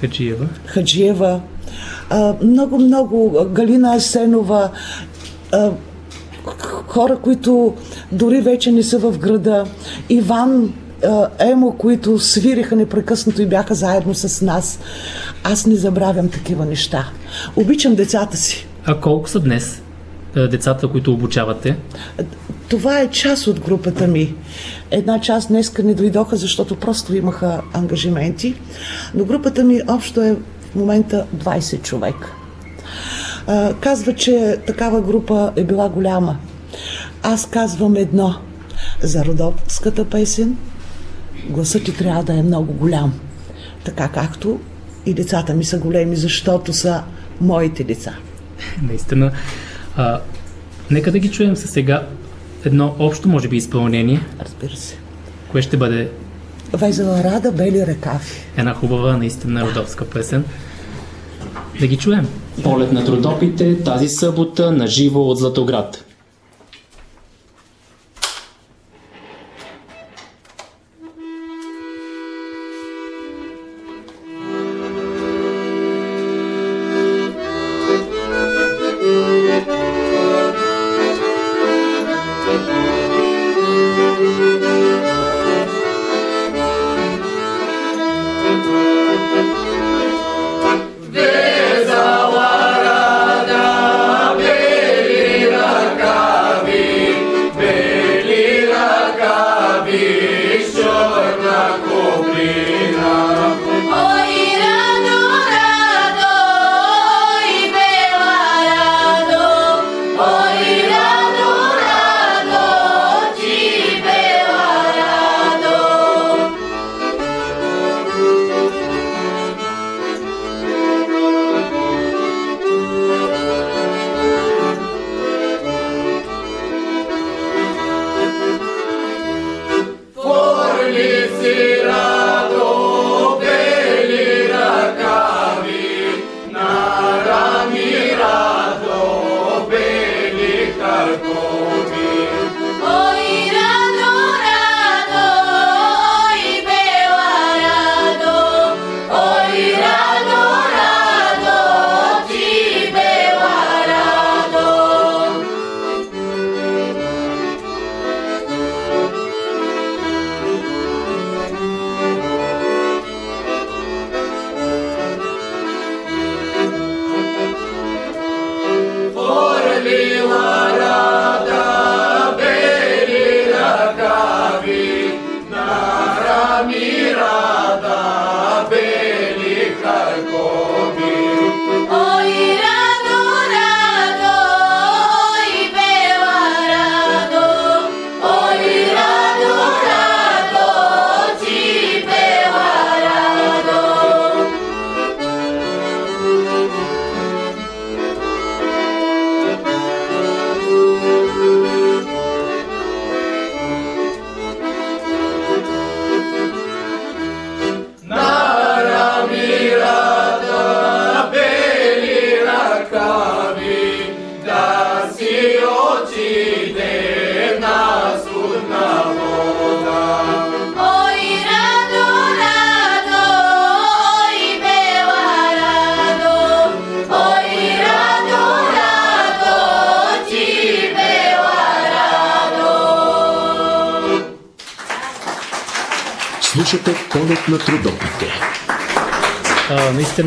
[0.00, 0.46] Хаджиева.
[0.66, 1.40] Хаджиева,
[2.10, 4.70] а, много, много Галина Асенова,
[5.52, 5.70] а,
[6.86, 7.74] хора, които
[8.12, 9.64] дори вече не са в града,
[10.08, 10.72] Иван
[11.38, 14.78] Емо, които свириха непрекъснато и бяха заедно с нас.
[15.44, 17.08] Аз не забравям такива неща.
[17.56, 18.66] Обичам децата си.
[18.84, 19.82] А колко са днес
[20.34, 21.76] децата, които обучавате?
[22.68, 24.34] Това е част от групата ми.
[24.90, 28.54] Една част днеска не дойдоха, защото просто имаха ангажименти.
[29.14, 30.36] Но групата ми общо е
[30.72, 32.32] в момента 20 човека.
[33.50, 36.36] А, казва, че такава група е била голяма.
[37.22, 38.34] Аз казвам едно.
[39.02, 40.56] За родопската песен
[41.48, 43.20] гласът ти трябва да е много голям.
[43.84, 44.60] Така както
[45.06, 47.02] и децата ми са големи, защото са
[47.40, 48.14] моите деца.
[48.82, 49.30] Наистина.
[49.96, 50.20] А,
[50.90, 52.06] нека да ги чуем със сега
[52.64, 54.20] едно общо, може би, изпълнение.
[54.40, 54.96] Разбира се.
[55.50, 56.10] Кое ще бъде
[56.72, 58.30] Везела рада, бели ръкави.
[58.56, 60.44] една хубава, наистина родовска песен.
[61.80, 62.28] Да ги чуем.
[62.62, 66.07] Полет на трудопите тази събота на живо от Златоград.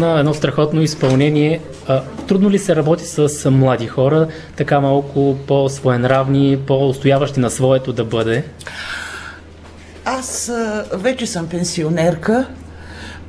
[0.01, 1.59] Наистина едно страхотно изпълнение.
[1.87, 8.03] А, трудно ли се работи с млади хора, така малко по-своенравни, по-устояващи на своето да
[8.03, 8.43] бъде?
[10.05, 12.47] Аз а, вече съм пенсионерка.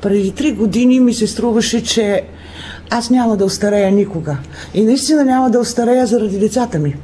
[0.00, 2.22] Преди три години ми се струваше, че
[2.90, 4.36] аз няма да остарея никога.
[4.74, 6.96] И наистина няма да остарея заради децата ми.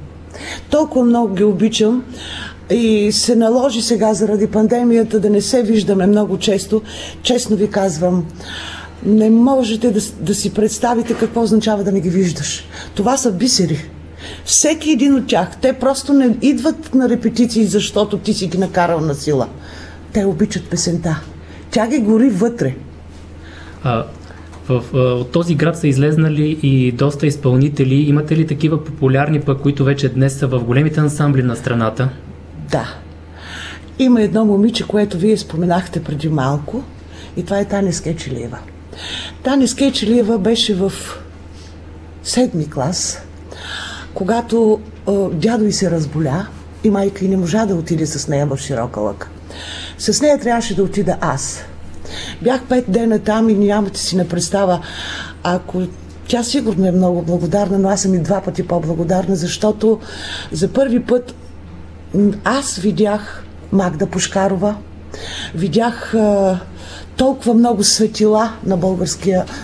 [0.71, 2.05] Толкова много ги обичам
[2.71, 6.83] и се наложи сега заради пандемията да не се виждаме много често.
[7.23, 8.27] Честно ви казвам,
[9.07, 12.65] не можете да, да си представите какво означава да не ги виждаш.
[12.95, 13.91] Това са бисери.
[14.45, 15.57] Всеки един от тях.
[15.61, 19.49] Те просто не идват на репетиции, защото ти си ги накарал на сила.
[20.13, 21.21] Те обичат песента.
[21.71, 22.75] Тя ги гори вътре.
[23.83, 24.05] А,
[24.69, 27.95] в, а, от този град са излезнали и доста изпълнители.
[27.95, 32.09] Имате ли такива популярни пък, които вече днес са в големите ансамбли на страната?
[32.71, 32.95] Да.
[33.99, 36.83] Има едно момиче, което вие споменахте преди малко
[37.37, 38.59] и това е Таня Скечелиева.
[39.43, 40.93] Таня Скечелиева беше в
[42.23, 43.23] седми клас,
[44.15, 46.47] когато а, дядо й се разболя
[46.85, 49.29] и майка й не можа да отиде с нея в широка лъка.
[49.99, 51.65] С нея трябваше да отида аз.
[52.43, 54.81] Бях пет дена там и нямате си на представа,
[55.43, 55.83] ако
[56.29, 60.01] тя сигурно е много благодарна, но аз съм и два пъти по-благодарна, защото
[60.53, 61.35] за първи път
[62.45, 64.77] аз видях Магда Пушкарова,
[65.55, 66.59] видях а,
[67.19, 68.77] толкова много светила на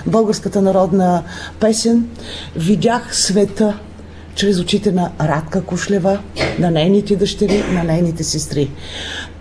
[0.07, 1.23] българската народна
[1.61, 2.09] песен,
[2.57, 3.79] видях света,
[4.35, 6.19] чрез очите на Радка Кушлева,
[6.59, 8.71] на нейните дъщери, на нейните сестри.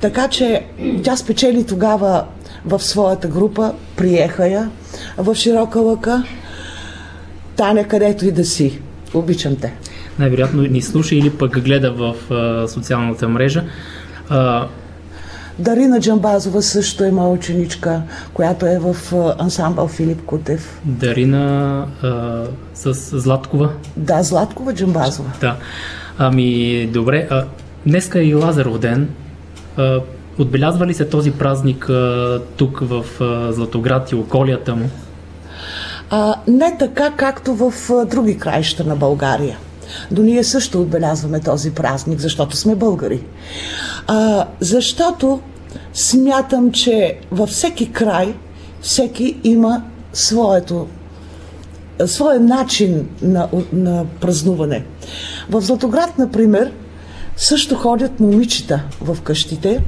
[0.01, 0.65] Така че
[1.03, 2.25] тя спечели тогава
[2.65, 4.69] в своята група, приеха я
[5.17, 6.23] в широка лъка.
[7.55, 8.79] Таня, където и да си.
[9.13, 9.73] Обичам те.
[10.19, 13.63] Най-вероятно ни слуша или пък гледа в а, социалната мрежа.
[14.29, 14.67] А,
[15.59, 18.01] Дарина Джамбазова също е моя ученичка,
[18.33, 18.95] която е в
[19.39, 20.81] ансамбъл Филип Кутев.
[20.85, 22.43] Дарина а,
[22.73, 23.69] с Златкова.
[23.97, 25.31] Да, Златкова Джамбазова.
[25.41, 25.55] Да.
[26.17, 27.27] Ами, добре.
[27.31, 27.45] А,
[27.85, 29.09] днеска е и Лазаров ден.
[29.77, 29.99] А,
[30.39, 34.89] отбелязва ли се този празник а, тук в а, Златоград и околията му?
[36.09, 39.57] А, не така, както в а, други краища на България.
[40.11, 43.23] Но ние също отбелязваме този празник, защото сме българи.
[44.07, 45.39] А, защото
[45.93, 48.35] смятам, че във всеки край
[48.81, 49.83] всеки има
[50.13, 50.87] своето
[52.05, 54.85] своя начин на, на празнуване.
[55.49, 56.71] В Златоград, например,
[57.37, 59.83] също ходят момичета в къщите.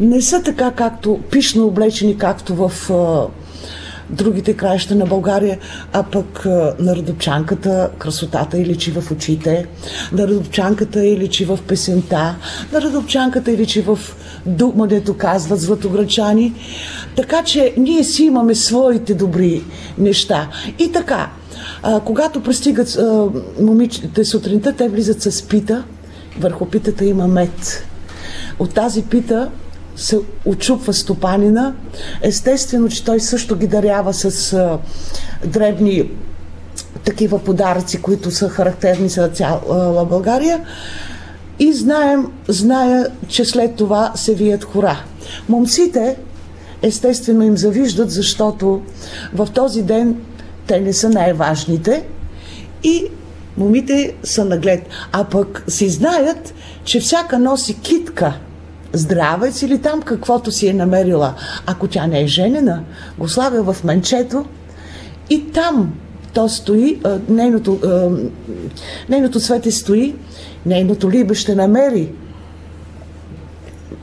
[0.00, 2.90] Не са така, както пишно облечени, както в
[4.10, 5.58] другите краища на България,
[5.92, 6.44] а пък
[6.78, 9.66] на родопчанката красотата и личи в очите,
[10.12, 12.36] на родопчанката и личи в песента,
[12.72, 13.98] на родопчанката и личи в
[14.46, 16.54] думането, казват златограчани.
[17.16, 19.64] Така че ние си имаме своите добри
[19.98, 20.48] неща.
[20.78, 21.30] И така,
[21.82, 23.28] а, когато пристигат а,
[23.60, 25.84] момичета сутринта, те влизат с пита,
[26.40, 27.86] върху питата има мед.
[28.58, 29.50] От тази пита
[29.96, 31.74] се очупва стопанина.
[32.22, 34.78] Естествено, че той също ги дарява с а,
[35.46, 36.10] дребни
[37.04, 40.60] такива подаръци, които са характерни за цяла България.
[41.58, 45.04] И знаем, зная, че след това се вият хора.
[45.48, 46.16] Момците,
[46.82, 48.82] естествено, им завиждат, защото
[49.34, 50.16] в този ден
[50.66, 52.04] те не са най-важните
[52.82, 53.04] и
[53.56, 54.86] момите са наглед.
[55.12, 58.38] А пък си знаят, че всяка носи китка–
[58.94, 61.34] здравец или там каквото си е намерила.
[61.66, 62.82] Ако тя не е женена,
[63.18, 64.44] го слага в менчето
[65.30, 65.94] и там
[66.32, 67.80] то стои, нейното,
[69.08, 70.14] нейното цвете стои,
[70.66, 72.12] нейното либе ще намери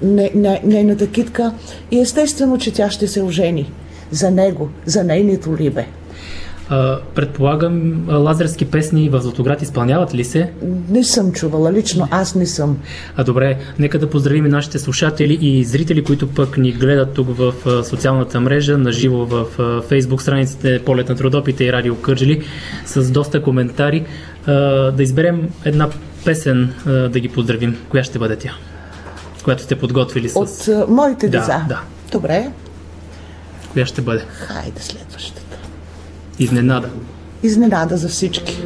[0.01, 1.53] не, не, нейната китка
[1.91, 3.71] и естествено, че тя ще се ожени
[4.11, 5.87] за него, за нейното либе.
[6.71, 10.51] А, предполагам, лазерски песни в Златоград изпълняват ли се?
[10.89, 12.77] Не съм чувала, лично аз не съм.
[13.17, 17.53] А добре, нека да поздравим нашите слушатели и зрители, които пък ни гледат тук в
[17.83, 19.45] социалната мрежа, наживо в
[19.87, 22.43] фейсбук страниците Полет на трудопите и Радио Кърджели
[22.85, 24.05] с доста коментари.
[24.45, 24.53] А,
[24.91, 25.89] да изберем една
[26.25, 27.77] песен а, да ги поздравим.
[27.89, 28.51] Коя ще бъде тя?
[29.43, 30.35] Която сте подготвили с...
[30.35, 31.65] От моите да, деца?
[31.69, 31.81] Да.
[32.11, 32.51] Добре.
[33.73, 34.25] Коя ще бъде?
[34.29, 35.40] Хайде следващата.
[36.39, 36.89] Изненада.
[37.43, 38.63] Изненада за всички.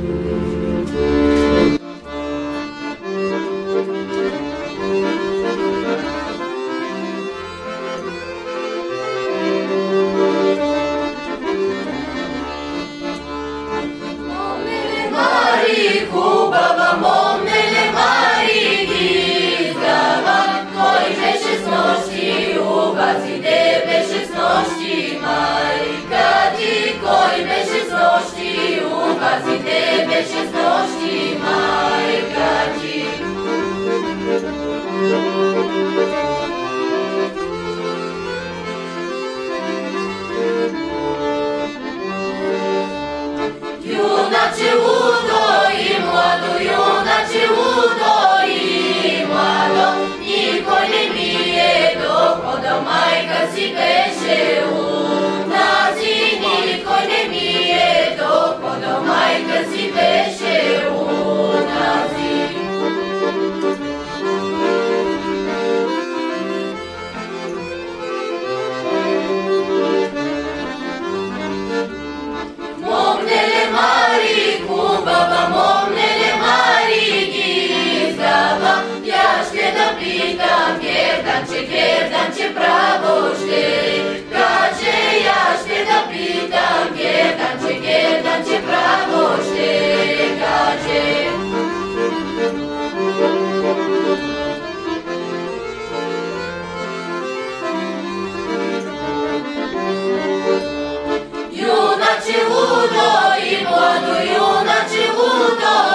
[101.51, 103.09] Юначе лудо
[103.51, 105.94] и младо, юначе лудо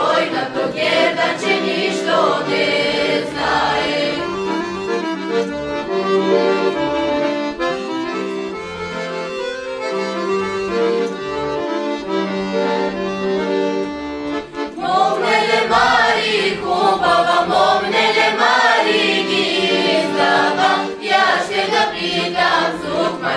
[0.00, 1.38] Oynatıp yerden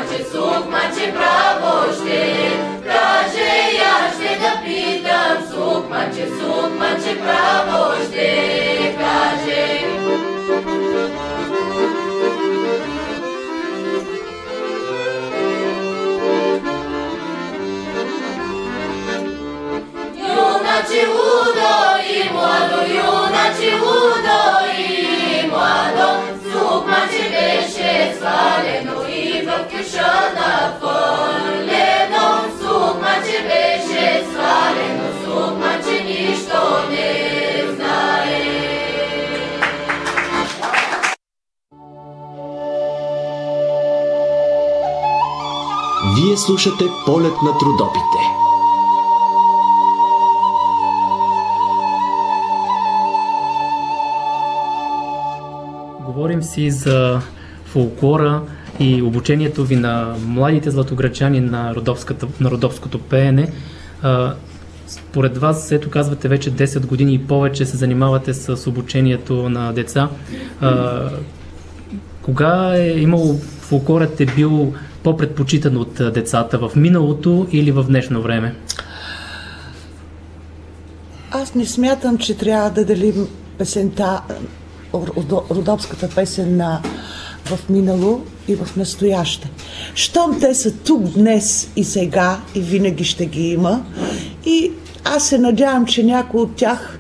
[0.10, 2.52] Очі сукма чи право жди,
[2.86, 9.82] каже, я ж не допитам, сукма чи сукма чи право жди, каже.
[20.18, 26.20] Юначе удо и младо, юначе удо и младо,
[26.52, 29.09] сукма чи пише славину,
[46.16, 48.20] Вие слушате полет на трудопите.
[56.06, 57.22] Говорим си за
[57.66, 58.42] фолклора
[58.80, 61.76] и обучението ви на младите златограчани на,
[62.40, 63.52] на родопското пеене.
[64.02, 64.34] А,
[64.88, 70.10] според вас, ето казвате вече 10 години и повече се занимавате с обучението на деца.
[70.62, 71.10] А,
[72.22, 74.74] кога е имало фолклорът е бил
[75.04, 78.56] по-предпочитан от децата в миналото или в днешно време?
[81.32, 83.28] Аз не смятам, че трябва да делим
[83.58, 84.22] песента,
[84.94, 86.82] родо- родопската песен на
[87.50, 89.52] в минало и в настояще.
[89.96, 93.86] Щом те са тук днес и сега и винаги ще ги има
[94.46, 94.72] и
[95.04, 97.00] аз се надявам, че някой от тях,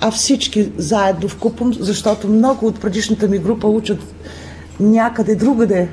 [0.00, 3.98] а всички заедно в купом, защото много от предишната ми група учат
[4.80, 5.88] някъде другаде,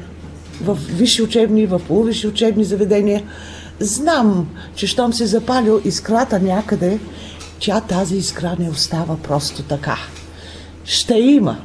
[0.62, 3.24] в висши учебни, в полувисши учебни заведения.
[3.80, 7.00] Знам, че щом се запалил искрата някъде,
[7.60, 9.98] тя тази искра не остава просто така.
[10.86, 11.58] Ще има.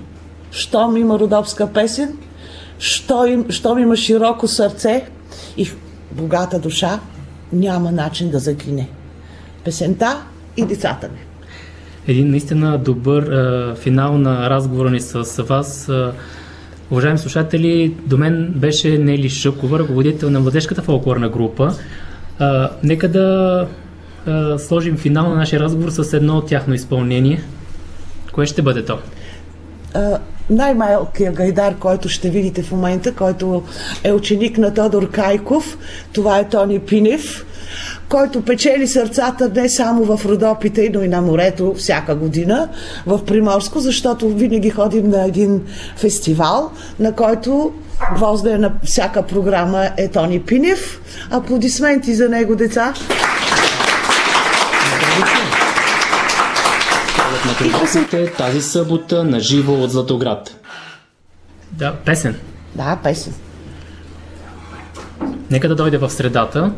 [0.53, 2.19] Щом има родопска песен,
[2.79, 5.05] щом, щом има широко сърце
[5.57, 5.69] и
[6.13, 7.01] богата душа,
[7.53, 8.89] няма начин да загине.
[9.65, 10.23] Песента
[10.57, 11.19] и децата ми.
[12.09, 15.91] Един наистина добър а, финал на разговора ни с вас.
[16.91, 21.75] Уважаеми слушатели, до мен беше Нели Шъкова, ръководител на младежката фолклорна група.
[22.39, 23.67] А, нека да
[24.27, 27.43] а, сложим финал на нашия разговор с едно тяхно изпълнение.
[28.33, 28.99] Кое ще бъде то?
[30.53, 33.63] Най-малкият гайдар, който ще видите в момента, който
[34.05, 35.79] е ученик на Тодор Кайков,
[36.13, 37.47] това е Тони Пинев,
[38.09, 42.69] който печели сърцата не само в Родопите, но и на морето всяка година
[43.07, 45.63] в Приморско, защото винаги ходим на един
[45.97, 46.71] фестивал,
[47.01, 47.73] на който
[48.15, 51.01] гвозда на всяка програма е Тони Пинев.
[51.31, 52.95] Аплодисменти за него, деца!
[55.19, 55.32] на
[57.93, 60.61] трудовите тази събота на живо от Златоград.
[61.71, 62.41] Да, песен.
[62.75, 63.35] Да, песен.
[65.51, 66.73] Нека да дойде в средата.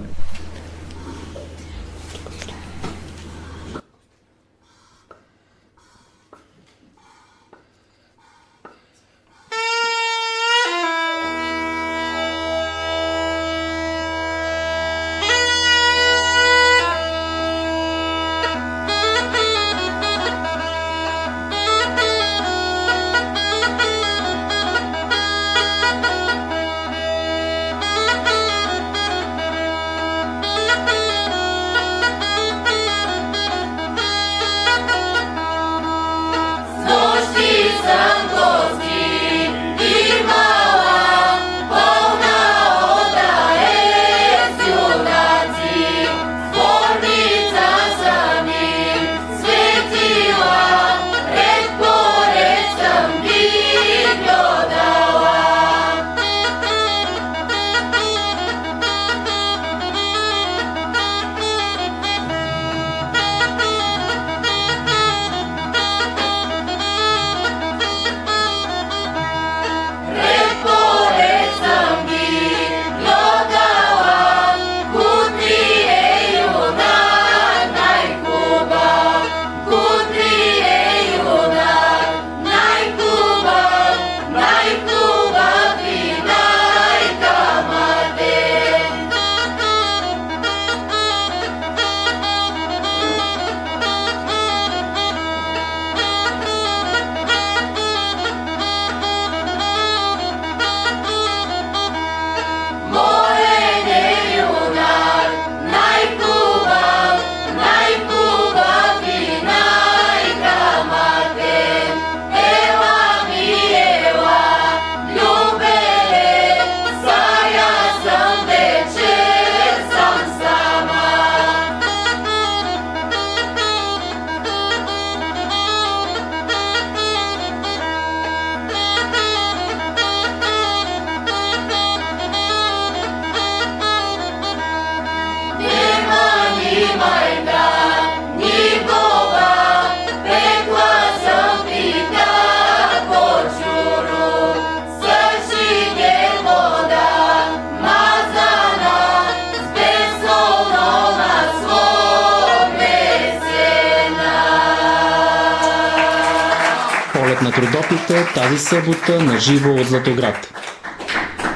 [159.35, 160.35] На живо от Златоград.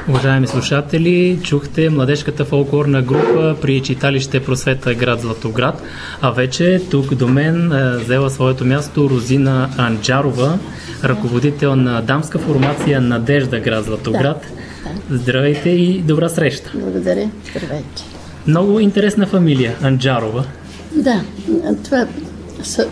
[0.09, 5.83] Уважаеми слушатели, чухте младежката фолклорна група при читалище Просвета град Златоград,
[6.21, 10.59] а вече тук до мен е взела своето място Розина Анджарова,
[11.05, 14.47] ръководител на дамска формация Надежда град Златоград.
[15.11, 16.71] Здравейте и добра среща!
[16.75, 17.31] Благодаря.
[17.51, 18.03] Здравейте.
[18.47, 20.45] Много интересна фамилия Анджарова.
[20.93, 21.21] Да,
[21.85, 22.07] това
[22.63, 22.89] са,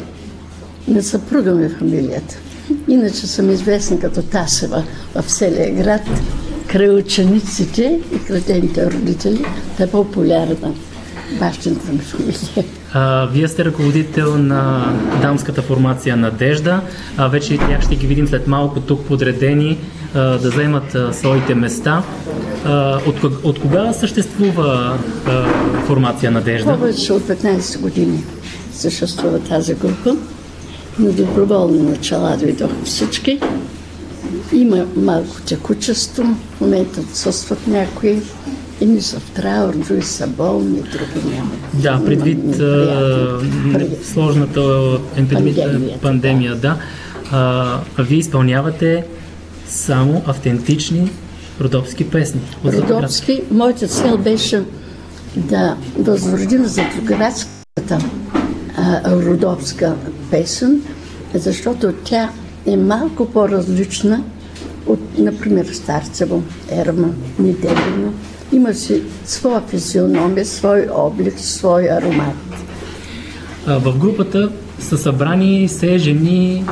[0.89, 2.39] на съпруга ми фамилията.
[2.89, 4.85] Иначе съм известна като Тасева
[5.15, 6.03] в целия град.
[6.67, 8.41] Край учениците и край
[8.77, 9.45] родители.
[9.77, 10.73] Та е популярна
[11.41, 12.65] бащината ми фамилия.
[12.93, 14.93] А, вие сте ръководител на
[15.23, 16.81] дамската формация Надежда.
[17.17, 19.79] А, вече тях ще ги видим след малко тук подредени
[20.15, 22.03] а, да вземат а, своите места.
[22.65, 25.45] А, от, от кога съществува а,
[25.87, 26.73] формация Надежда?
[26.79, 28.25] Повече от 15 години
[28.73, 30.17] съществува тази група.
[30.99, 33.41] На доброволни начала дойдоха всички.
[34.53, 36.23] Има малко текучество,
[36.57, 38.23] в момента отсъстват някои.
[38.81, 41.59] Едни са в траур, други са болни, други нямат.
[41.75, 43.41] Да, предвид а,
[44.13, 44.61] сложната
[45.17, 46.77] Пандемията, пандемия, да.
[47.33, 49.05] А, вие изпълнявате
[49.67, 51.11] само автентични
[51.61, 52.41] родопски песни.
[52.65, 54.63] Родопски, моята цел беше
[55.37, 57.55] да възродим Златоградската
[57.91, 57.99] а,
[59.05, 59.95] родопска
[60.31, 60.83] песен,
[61.35, 62.31] защото тя
[62.67, 64.23] е малко по-различна
[64.87, 67.09] от, например, Старцево, Ерма,
[67.39, 68.15] Неделино.
[68.53, 72.37] Има си своя физиономия, свой облик, свой аромат.
[73.67, 76.65] В групата са събрани все жени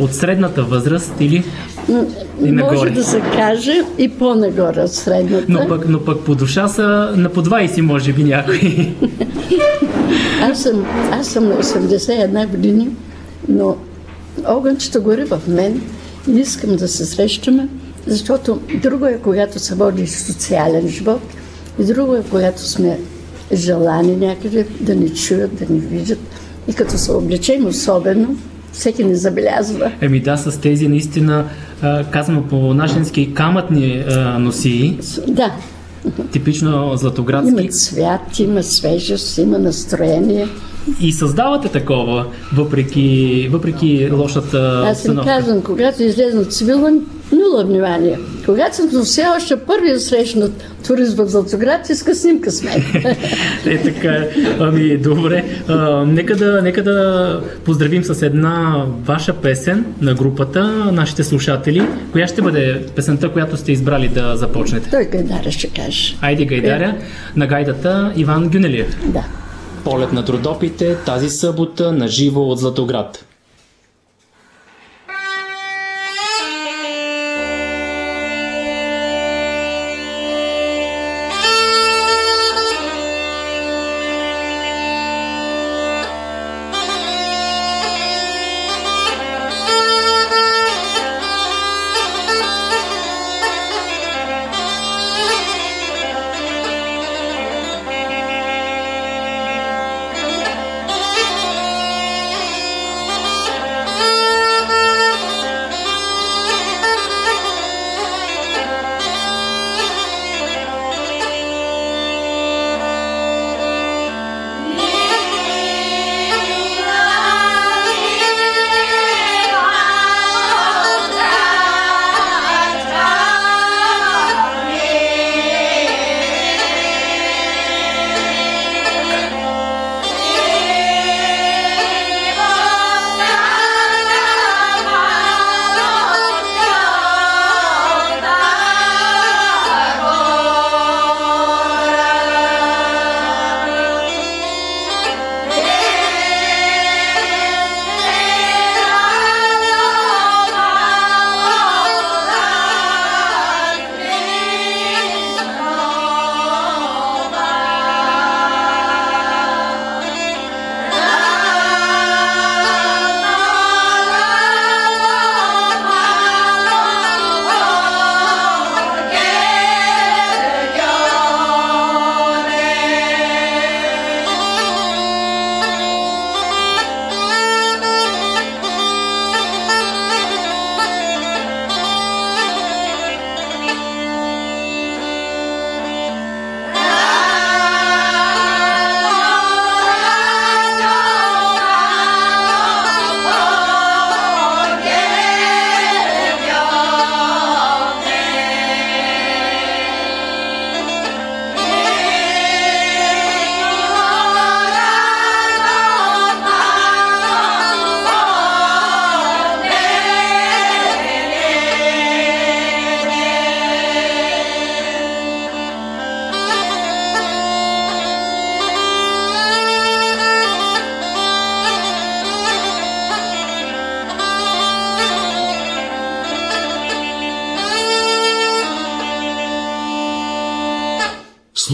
[0.00, 1.44] от средната възраст или
[1.88, 1.92] И
[2.40, 2.90] Може нагоре.
[2.90, 5.46] да се каже и по-нагоре от средната.
[5.48, 8.92] но пък, но пък по душа са на по 20 може би някои.
[10.42, 12.88] Аз съм, аз съм на 81 години,
[13.48, 13.76] но
[14.46, 15.80] огънчето гори в мен
[16.28, 17.68] не искам да се срещаме,
[18.06, 21.20] защото друго е, когато се води социален живот
[21.78, 22.98] и друго е, когато сме
[23.52, 26.18] желани някъде да ни чуят, да ни видят.
[26.68, 28.36] И като се облечем особено,
[28.72, 29.92] всеки не забелязва.
[30.00, 31.44] Еми да, с тези наистина,
[31.82, 34.98] а, казано по нашенски, камътни а, носии,
[35.28, 35.52] Да,
[36.32, 37.50] типично златоградски.
[37.50, 40.48] има цвят, има свежест, има настроение.
[41.00, 46.92] И създавате такова, въпреки, въпреки лошата Аз им казвам, когато излезна цивилна,
[47.32, 48.18] нула внимание.
[48.46, 50.52] Когато съм все още първия срещнат
[50.86, 52.84] турист в Златоград, иска снимка с мен.
[53.66, 54.24] Е така,
[54.60, 55.44] ами добре.
[55.68, 61.82] А, нека, да, нека да поздравим с една ваша песен на групата, нашите слушатели.
[62.12, 64.90] Коя ще бъде песента, която сте избрали да започнете?
[64.90, 66.16] Той Гайдаря ще каже.
[66.20, 66.94] Айде Гайдаря,
[67.36, 68.96] на гайдата Иван Гюнелиев.
[69.06, 69.24] Да.
[69.84, 73.24] Полет на трудопите тази събота на живо от Златоград.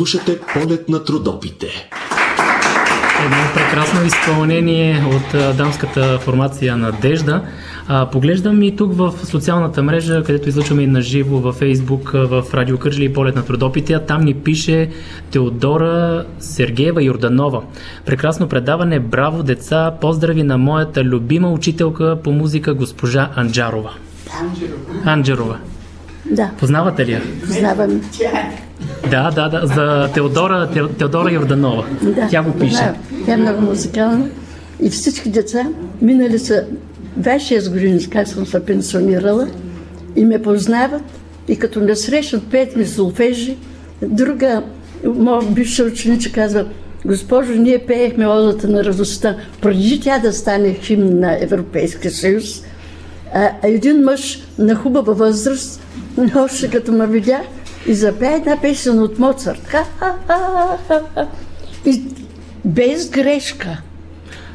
[0.09, 1.67] Слушате полет на трудопите.
[3.25, 7.43] Едно прекрасно изпълнение от дамската формация Надежда.
[8.13, 12.79] Поглеждам и тук в социалната мрежа, където излъчваме и на живо във Фейсбук, в Радио
[12.79, 14.91] Кържли и Полет на трудопите, а там ни пише
[15.31, 17.63] Теодора Сергеева Йорданова.
[18.07, 23.91] Прекрасно предаване, браво деца, поздрави на моята любима учителка по музика госпожа Анджарова.
[25.05, 25.59] Анджарова.
[26.31, 27.23] Да, Познавате ли я?
[27.47, 28.01] познавам.
[29.11, 31.85] Да, да, да, за Теодора, Те- Теодора Йорданова.
[32.03, 32.69] Да, Тя го пише.
[32.71, 32.97] познавам.
[33.27, 34.29] Тя е много музикална.
[34.83, 35.67] И всички деца
[36.03, 36.65] минали са
[37.21, 39.49] 26 години, как съм се пенсионирала,
[40.17, 41.03] и ме познават.
[41.49, 43.57] И като ме срещат пет ми солфежи,
[44.03, 44.63] друга,
[45.05, 46.65] моя бивша ученичка казва,
[47.05, 52.63] госпожо, ние пеехме одата на радостта, преди тя да стане химн на Европейския съюз.
[53.35, 55.83] А, а един мъж на хубава възраст,
[56.37, 57.41] още като ме видя,
[57.89, 59.75] и запя една песен от Моцарт.
[61.87, 62.03] И
[62.65, 63.83] без грешка.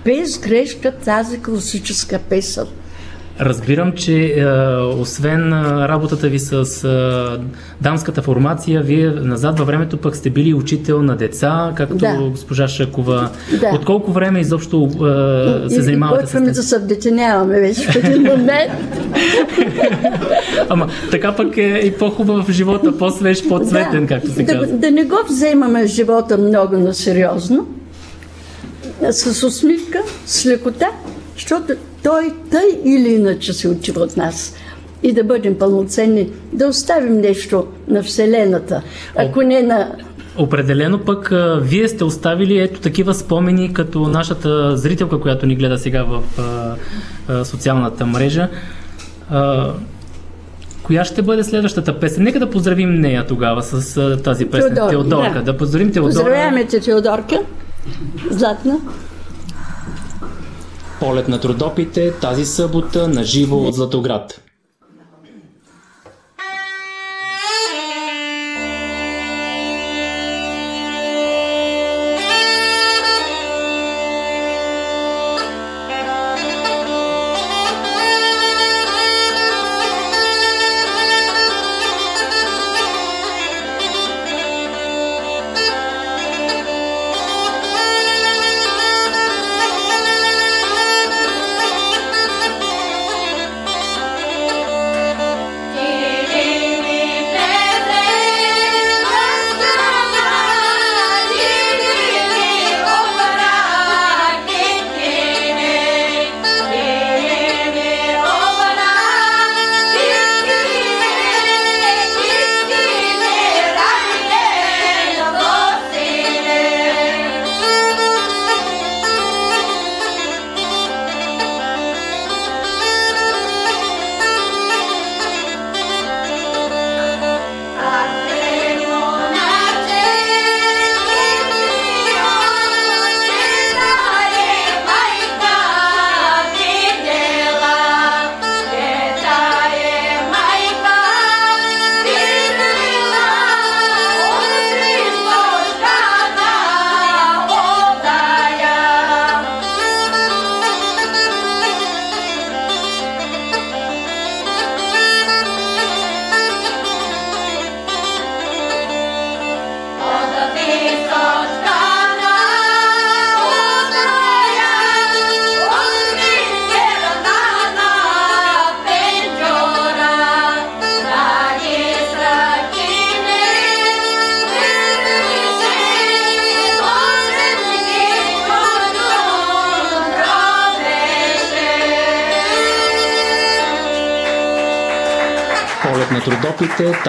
[0.05, 2.68] Без грешка тази класическа песен.
[3.39, 4.45] Разбирам, че е,
[4.99, 6.53] освен е, работата ви с
[6.84, 12.18] е, дамската формация, вие назад във времето пък сте били учител на деца, както Да.
[12.31, 13.30] госпожа Шакова.
[13.60, 13.68] Да.
[13.68, 14.89] От колко време изобщо
[15.65, 18.72] е, се занимавате с да се вдетеняваме вече в един момент.
[20.69, 24.77] Ама така пък е и по-хубав в живота, по-свеж, по-цветен, както се да, казва.
[24.77, 27.68] да не го вземаме живота много на сериозно,
[29.11, 30.88] с усмивка, с лекота,
[31.35, 31.73] защото
[32.03, 34.55] той тъй или иначе се отива от нас.
[35.03, 38.81] И да бъдем пълноценни, да оставим нещо на Вселената,
[39.15, 39.95] ако не на
[40.38, 45.77] Определено пък а, вие сте оставили ето такива спомени, като нашата зрителка, която ни гледа
[45.77, 46.75] сега в а,
[47.27, 48.49] а, социалната мрежа.
[50.84, 52.23] Коя ще бъде следващата песен?
[52.23, 54.75] Нека да поздравим нея тогава с тази песен.
[54.75, 55.34] Теодор, Теодорка.
[55.39, 55.51] да.
[55.51, 55.57] Да.
[55.57, 56.13] поздравим Теодора.
[56.13, 57.39] Поздравяваме те, Теодорка.
[58.31, 58.80] Златна.
[61.03, 64.43] Полет на трудопите тази събота на живо от Златоград.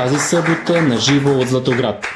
[0.04, 2.06] Тази събота на живо от Златоград.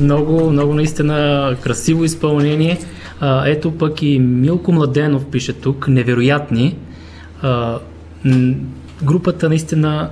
[0.00, 2.78] Много, много наистина красиво изпълнение.
[3.20, 6.76] А, ето пък и Милко Младенов пише тук, невероятни.
[7.42, 7.78] А,
[8.24, 8.54] м-
[9.02, 10.10] групата наистина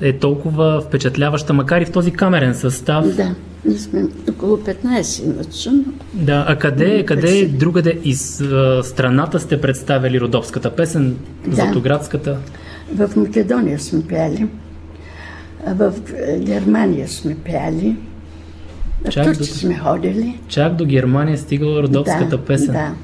[0.00, 3.16] е толкова впечатляваща, макар и в този камерен състав.
[3.16, 3.34] Да,
[3.64, 5.70] ние сме около 15 иначе,
[6.14, 11.16] Да, а къде, къде другаде из а, страната сте представили родопската песен,
[11.46, 11.54] Да.
[11.56, 12.38] Златоградската?
[12.94, 14.46] в Македония сме пяли,
[15.66, 15.92] в
[16.26, 17.96] е, Германия сме пяли,
[19.04, 20.38] в Чак Турция до- сме ходили.
[20.48, 22.72] Чак до Германия е стигала родопската да, песен.
[22.72, 22.94] Да.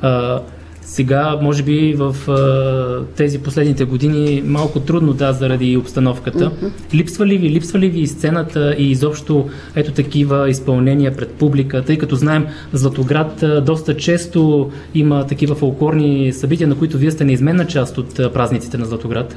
[0.00, 0.42] А,
[0.82, 6.46] Сега, може би, в а, тези последните години малко трудно, да, заради обстановката.
[6.46, 6.66] Мгм.
[6.94, 11.84] Липсва ли ви, липсва ли ви и сцената и изобщо ето такива изпълнения пред публика,
[11.84, 17.24] тъй като знаем, Златоград а, доста често има такива фолклорни събития, на които вие сте
[17.24, 19.36] неизменна част от а, празниците на Златоград.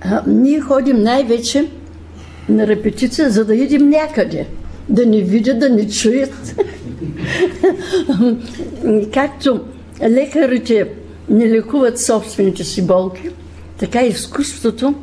[0.00, 1.68] А, ние ходим най-вече
[2.48, 4.46] на репетиция, за да идем някъде.
[4.88, 6.54] Да ни видят, да ни чуят.
[9.12, 9.60] Както
[10.02, 10.88] лекарите
[11.28, 13.28] не лекуват собствените си болки,
[13.78, 14.94] така изкуството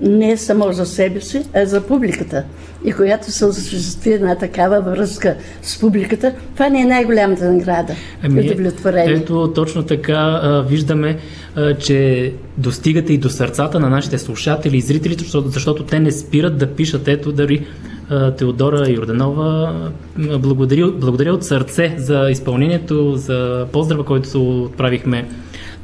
[0.00, 2.44] не е само за себе си, а за публиката.
[2.84, 7.94] И когато се осъществи една такава връзка с публиката, това не е най-голямата награда.
[8.24, 9.14] Удовлетворение.
[9.14, 11.18] ето точно така а, виждаме,
[11.54, 16.12] а, че достигате и до сърцата на нашите слушатели и зрители, защото, защото те не
[16.12, 17.08] спират да пишат.
[17.08, 17.66] Ето дори
[18.08, 19.74] а, Теодора Йорданова
[20.16, 25.28] благодаря, благодаря от сърце за изпълнението, за поздрава, който отправихме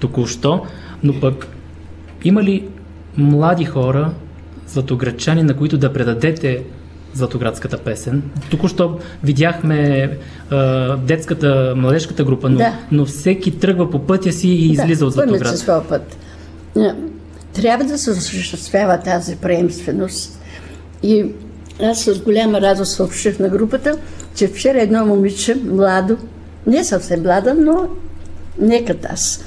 [0.01, 0.61] току-що.
[1.03, 1.47] Но пък
[2.25, 2.65] има ли
[3.17, 4.11] млади хора,
[4.67, 6.63] златоградчани, на които да предадете
[7.15, 8.23] Златоградската песен.
[8.51, 10.11] Току-що видяхме
[10.51, 12.73] а, детската, младежката група, но, Да.
[12.93, 15.59] но всеки тръгва по пътя си и излиза от да, пътят Златоград.
[15.59, 16.17] своя път.
[16.77, 16.93] Е,
[17.53, 20.41] Трябва да се осъществява тази преемственост.
[21.03, 21.27] И
[21.83, 23.99] аз с голяма радост съобщих на групата,
[24.35, 26.17] че вчера едно момиче, младо,
[26.67, 27.89] не съвсем млада, но
[28.61, 29.45] не като аз.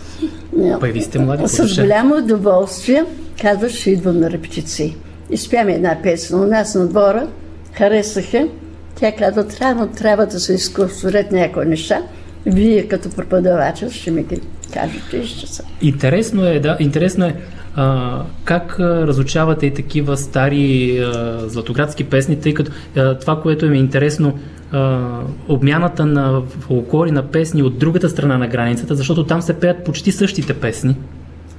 [0.79, 3.05] Па и вие сте млади С голямо удоволствие
[3.41, 4.95] казва, ще идвам на репетиции.
[5.29, 7.27] И спяме една песен у нас на двора,
[7.73, 8.47] харесаха.
[8.95, 12.01] Тя казва, трябва, трябва да се изкусорят някои неща.
[12.45, 14.39] Вие като преподавател ще ми ги
[14.73, 15.63] кажете и ще са.
[15.81, 17.35] Интересно е, да, интересно е
[17.75, 23.65] а, как а, разучавате и такива стари а, златоградски песни, тъй като а, това, което
[23.65, 24.39] ми е интересно,
[24.71, 24.99] а,
[25.47, 30.11] обмяната на фолклори на песни от другата страна на границата, защото там се пеят почти
[30.11, 30.95] същите песни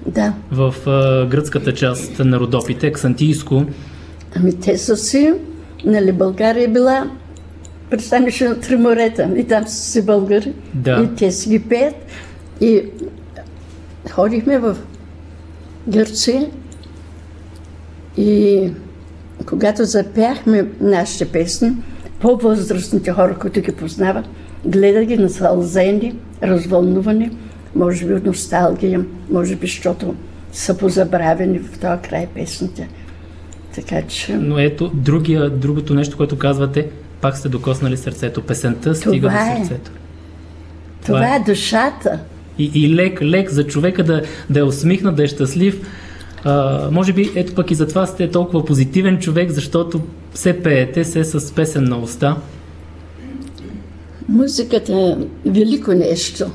[0.06, 0.32] Да.
[0.50, 3.64] в а, гръцката част на Родопите, Ксантийско.
[4.36, 5.32] Ами те са си,
[5.84, 7.10] нали, България е била
[7.90, 9.30] пристанище на три морета.
[9.36, 10.52] И там са си българи.
[10.74, 11.02] Да.
[11.02, 11.94] И те си ги пеят.
[12.60, 12.82] И
[14.10, 14.76] ходихме в
[15.88, 16.50] Гърция
[18.16, 18.70] и
[19.46, 21.72] когато запяхме нашите песни,
[22.20, 24.24] по-възрастните хора, които ги познават,
[24.64, 27.30] гледат ги насълзени, развълнувани,
[27.74, 30.14] може би от носталгия, може би, защото
[30.52, 32.88] са позабравени в този край песните.
[33.74, 34.36] Така че...
[34.36, 36.88] Но ето другия, другото нещо, което казвате,
[37.20, 38.42] пак сте докоснали сърцето.
[38.42, 39.56] Песента стига Това до е.
[39.56, 39.90] сърцето.
[41.06, 42.18] Това е душата.
[42.58, 45.86] И, и лек, лек за човека да, да е усмихнат, да е щастлив.
[46.44, 50.00] А, може би ето пък и затова сте толкова позитивен човек, защото
[50.34, 52.36] все пеете, се с песен на уста.
[54.28, 55.16] Музиката е
[55.50, 56.50] велико нещо.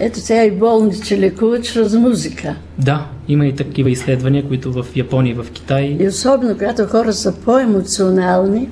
[0.00, 2.56] Ето сега и болници лекуват чрез музика.
[2.78, 5.96] Да, има и такива изследвания, които в Япония и в Китай.
[6.00, 8.68] И особено когато хора са по-емоционални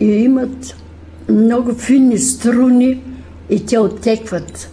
[0.00, 0.76] и имат
[1.28, 3.02] много финни струни
[3.50, 4.70] и те оттекват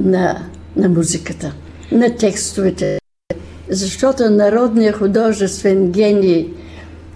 [0.00, 0.42] на,
[0.76, 1.52] на музиката,
[1.92, 2.98] на текстовете.
[3.70, 6.48] Защото народният художествен гений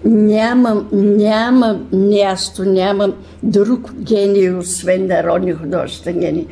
[0.04, 3.12] няма, няма място, няма
[3.42, 6.46] друг гений, освен народния художествен гений.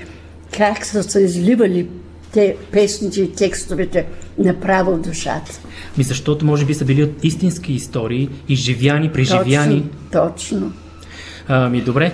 [0.57, 1.87] Как са се изливали
[2.33, 4.07] те песните и текстовете
[4.39, 5.61] направо в душата.
[5.99, 9.85] Ми защото може би са били от истински истории, изживяни, преживяни.
[10.13, 10.73] Точно, точно.
[11.49, 12.13] Ами добре.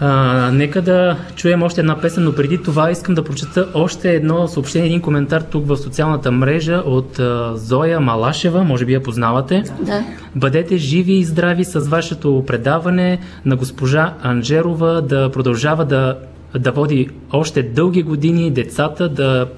[0.00, 4.48] А, нека да чуем още една песен, но преди това искам да прочета още едно
[4.48, 9.62] съобщение, един коментар тук в социалната мрежа от а, Зоя Малашева, може би я познавате.
[9.80, 10.04] Да.
[10.34, 16.18] Бъдете живи и здрави с вашето предаване на госпожа Анжерова да продължава да,
[16.58, 19.48] да води още дълги години децата да,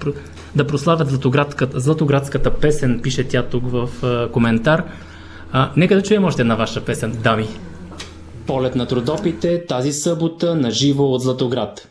[0.55, 4.83] да прославят Златоградската, Златоградската песен, пише тя тук в а, коментар.
[5.51, 7.47] А, нека да чуем още една ваша песен, дами.
[8.47, 11.87] Полет на трудопите тази събота на живо от Златоград.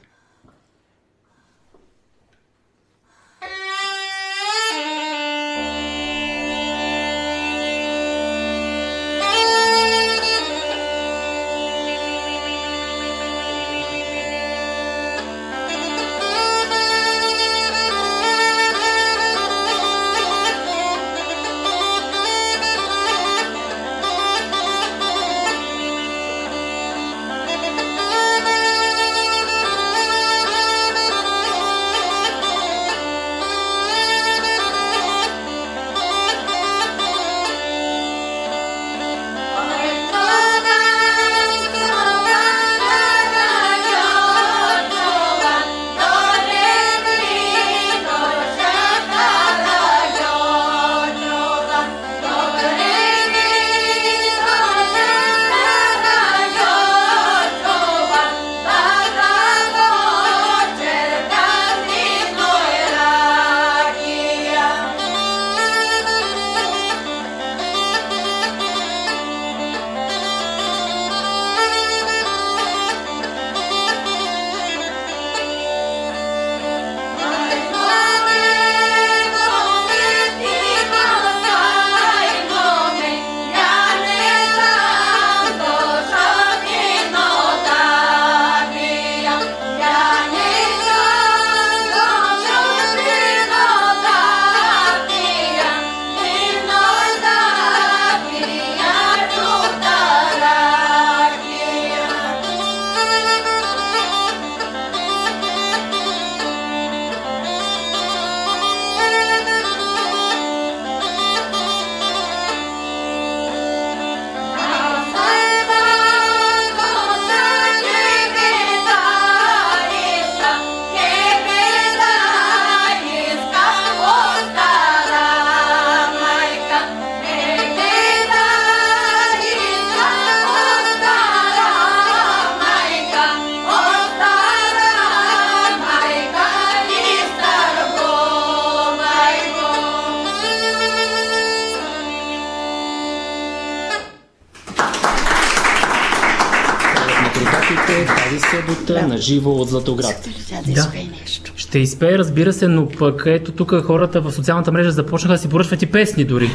[149.27, 150.29] Живо от Златоград.
[150.51, 151.53] Да, да изпее нещо.
[151.57, 155.49] Ще изпее, разбира се, но пък ето тук хората в социалната мрежа започнаха да си
[155.49, 156.51] поръчват и песни дори.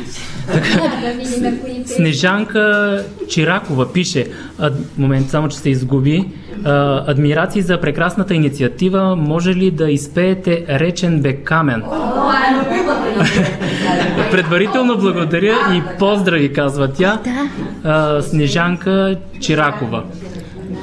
[1.86, 4.28] Снежанка Чиракова пише,
[4.60, 6.26] а, момент само, че се изгуби,
[6.64, 11.82] а, адмирации за прекрасната инициатива, може ли да изпеете Речен бе камен?
[14.32, 17.20] Предварително благодаря и поздрави, казва тя.
[17.84, 20.04] А, Снежанка Чиракова.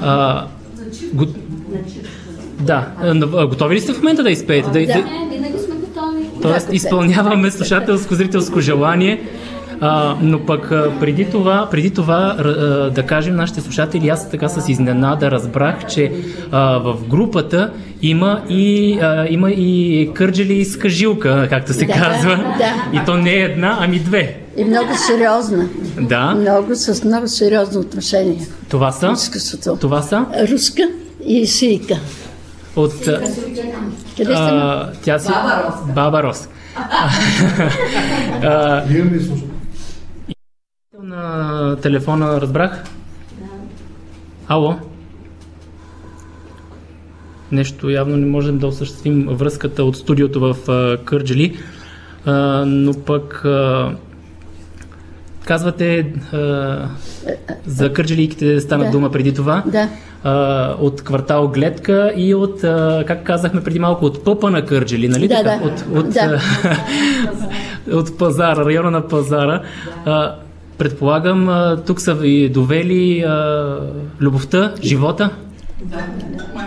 [0.02, 0.44] А,
[1.12, 1.26] го...
[2.60, 2.86] Да,
[3.48, 4.68] готови ли сте в момента да изпеете?
[4.70, 4.94] Да, да...
[4.94, 6.24] Не, винаги сме готови.
[6.42, 9.20] Тоест, изпълняваме слушателско-зрителско желание.
[9.80, 12.44] А, но пък а, преди това, преди това а,
[12.90, 16.12] да кажем нашите слушатели, аз така с изненада разбрах, че
[16.52, 17.72] а, в групата
[18.02, 22.36] има и, а, има и кърджели с кажилка, както се Да, казва.
[22.58, 22.98] да.
[23.00, 24.36] И то не е една, ами две.
[24.56, 25.68] И много сериозна.
[26.00, 26.34] Да.
[26.34, 28.46] Много с много сериозно отношение.
[28.70, 29.14] Това са?
[29.80, 30.24] Това са?
[30.52, 30.82] Руска
[31.28, 31.98] и сийка.
[32.76, 33.06] От...
[33.06, 33.20] а,
[34.16, 34.32] Къде сте?
[34.34, 35.28] А, тя си...
[35.28, 35.94] Баба Рос.
[35.94, 36.48] Баба Рос.
[38.42, 38.84] А,
[41.02, 42.84] на телефона разбрах?
[44.48, 44.76] Ало?
[47.52, 50.56] Нещо явно не можем да осъществим връзката от студиото в
[52.24, 53.96] а, но пък а,
[55.48, 56.76] казвате а,
[57.66, 58.90] за Кърджалийките стана Да.
[58.90, 59.62] дума преди това.
[59.66, 59.88] Да.
[60.24, 65.08] А, от квартал Гледка и от, а, как казахме преди малко, от Пъпа на Кърджали,
[65.08, 65.48] нали Да, така?
[65.50, 65.64] да.
[65.64, 66.40] От, от, Да.
[67.96, 69.62] от пазара, района на пазара.
[70.04, 70.34] А,
[70.78, 73.76] предполагам, а, тук са ви довели а,
[74.20, 75.30] любовта, живота?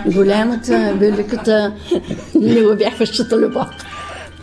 [0.05, 1.73] Голямата, великата,
[2.35, 3.67] неубягващата любов.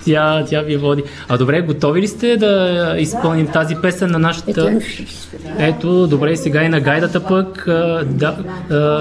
[0.05, 1.03] Тя, тя ви води.
[1.29, 4.81] А добре, готови ли сте да изпълним тази песен на нашата...
[5.59, 7.65] Ето, добре, сега и на гайдата пък.
[8.07, 8.37] Да,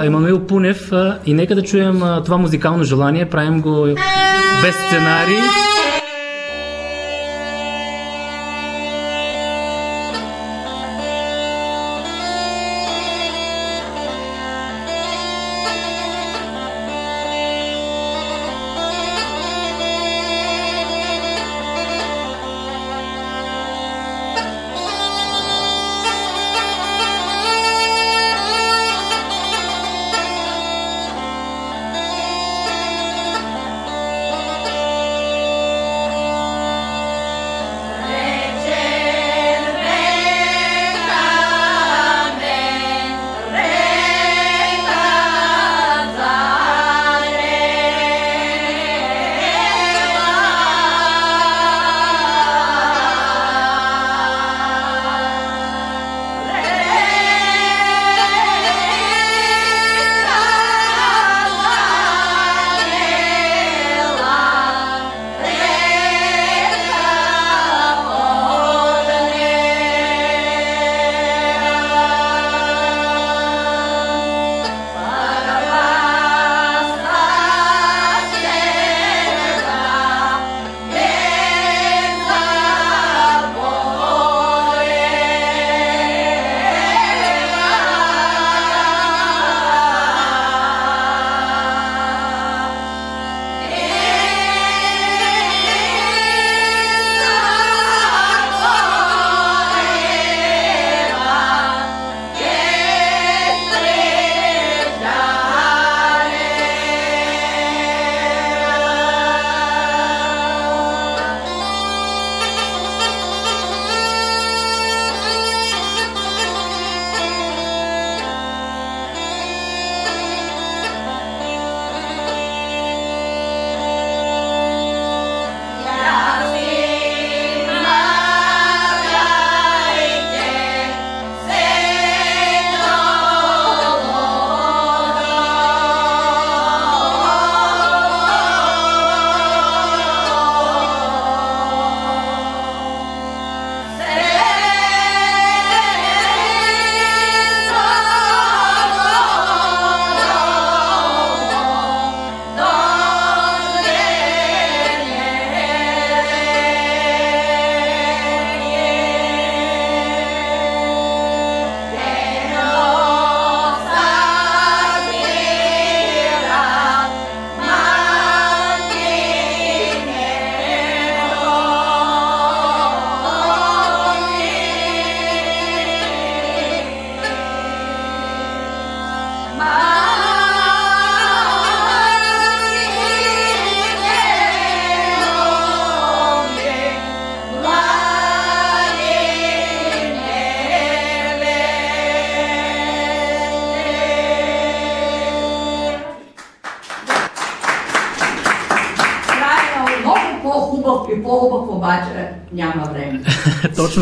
[0.04, 0.92] Емануил Пунев.
[1.26, 3.26] И нека да чуем това музикално желание.
[3.26, 3.88] Правим го
[4.62, 5.67] без сценарий.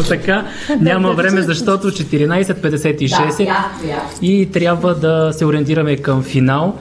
[0.07, 0.45] Така.
[0.82, 4.19] Няма време, защото 14.56 Да, е ясно, ясно.
[4.22, 6.77] и трябва да се ориентираме към финал.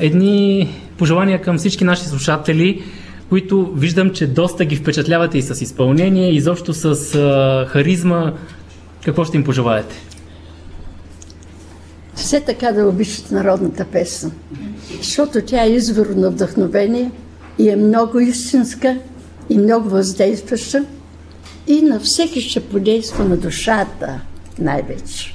[0.00, 0.68] Едни
[0.98, 2.82] пожелания към всички наши слушатели,
[3.28, 6.94] които виждам, че доста ги впечатлявате и с изпълнение, и изобщо с
[7.68, 8.32] харизма.
[9.04, 9.94] Какво ще им пожелаете?
[12.14, 14.32] Все така да обичат народната песен,
[14.98, 17.10] защото тя е извор на вдъхновение
[17.58, 18.98] и е много истинска
[19.50, 20.84] и много въздействаща
[21.66, 24.20] и на всеки ще подейства на душата
[24.58, 25.34] най-вече.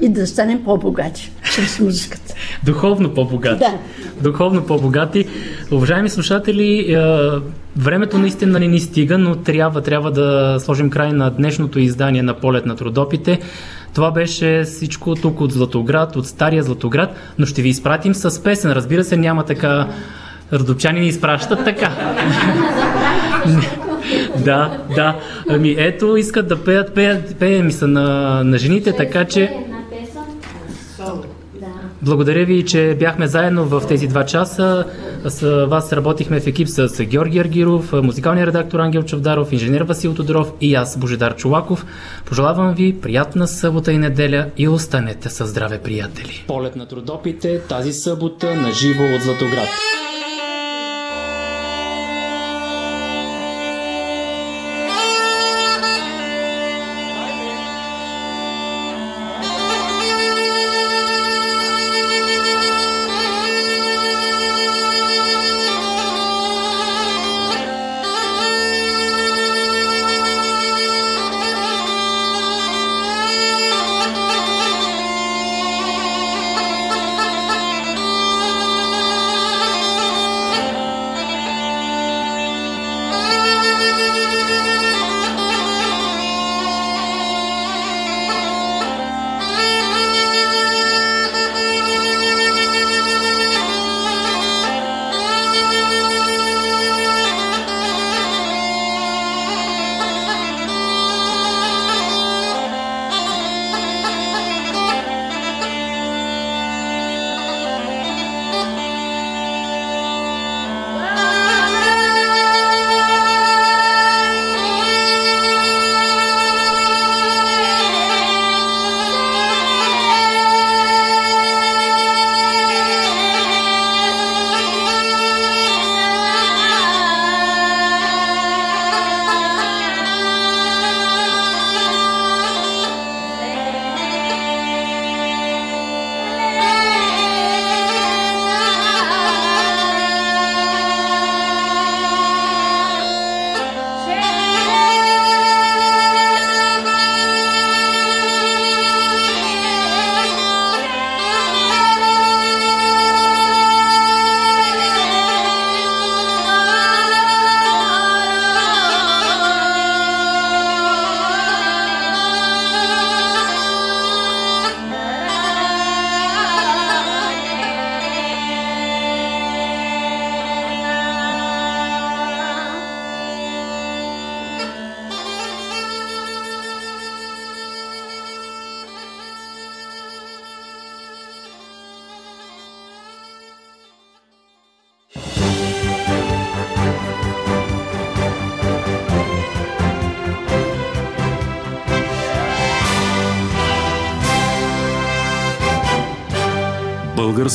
[0.00, 2.34] И да станем по-богати чрез музиката.
[2.64, 3.58] Духовно по-богати.
[3.58, 3.78] Да.
[4.20, 5.26] Духовно по-богати.
[5.72, 6.98] Уважаеми слушатели, е,
[7.76, 12.34] времето наистина не ни стига, но трябва, трябва да сложим край на днешното издание на
[12.34, 13.40] Полет на трудопите.
[13.94, 18.72] Това беше всичко тук от Златоград, от Стария Златоград, но ще ви изпратим с песен.
[18.72, 19.88] Разбира се, няма така
[20.52, 21.90] Родопчани ни изпращат така.
[24.44, 25.16] да, да.
[25.48, 29.50] Ами ето, искат да пеят, пеят, пеем са на, на жените, така че
[32.04, 34.84] благодаря ви, че бяхме заедно в тези два часа.
[35.24, 40.52] С вас работихме в екип с Георги Аргиров, музикалния редактор Ангел Чавдаров, инженер Васил Тодоров
[40.60, 41.86] и аз, Божидар Чулаков.
[42.24, 46.44] Пожелавам ви приятна събота и неделя и останете със здраве, приятели.
[46.46, 49.68] Полет на трудопите тази събота на живо от Златоград.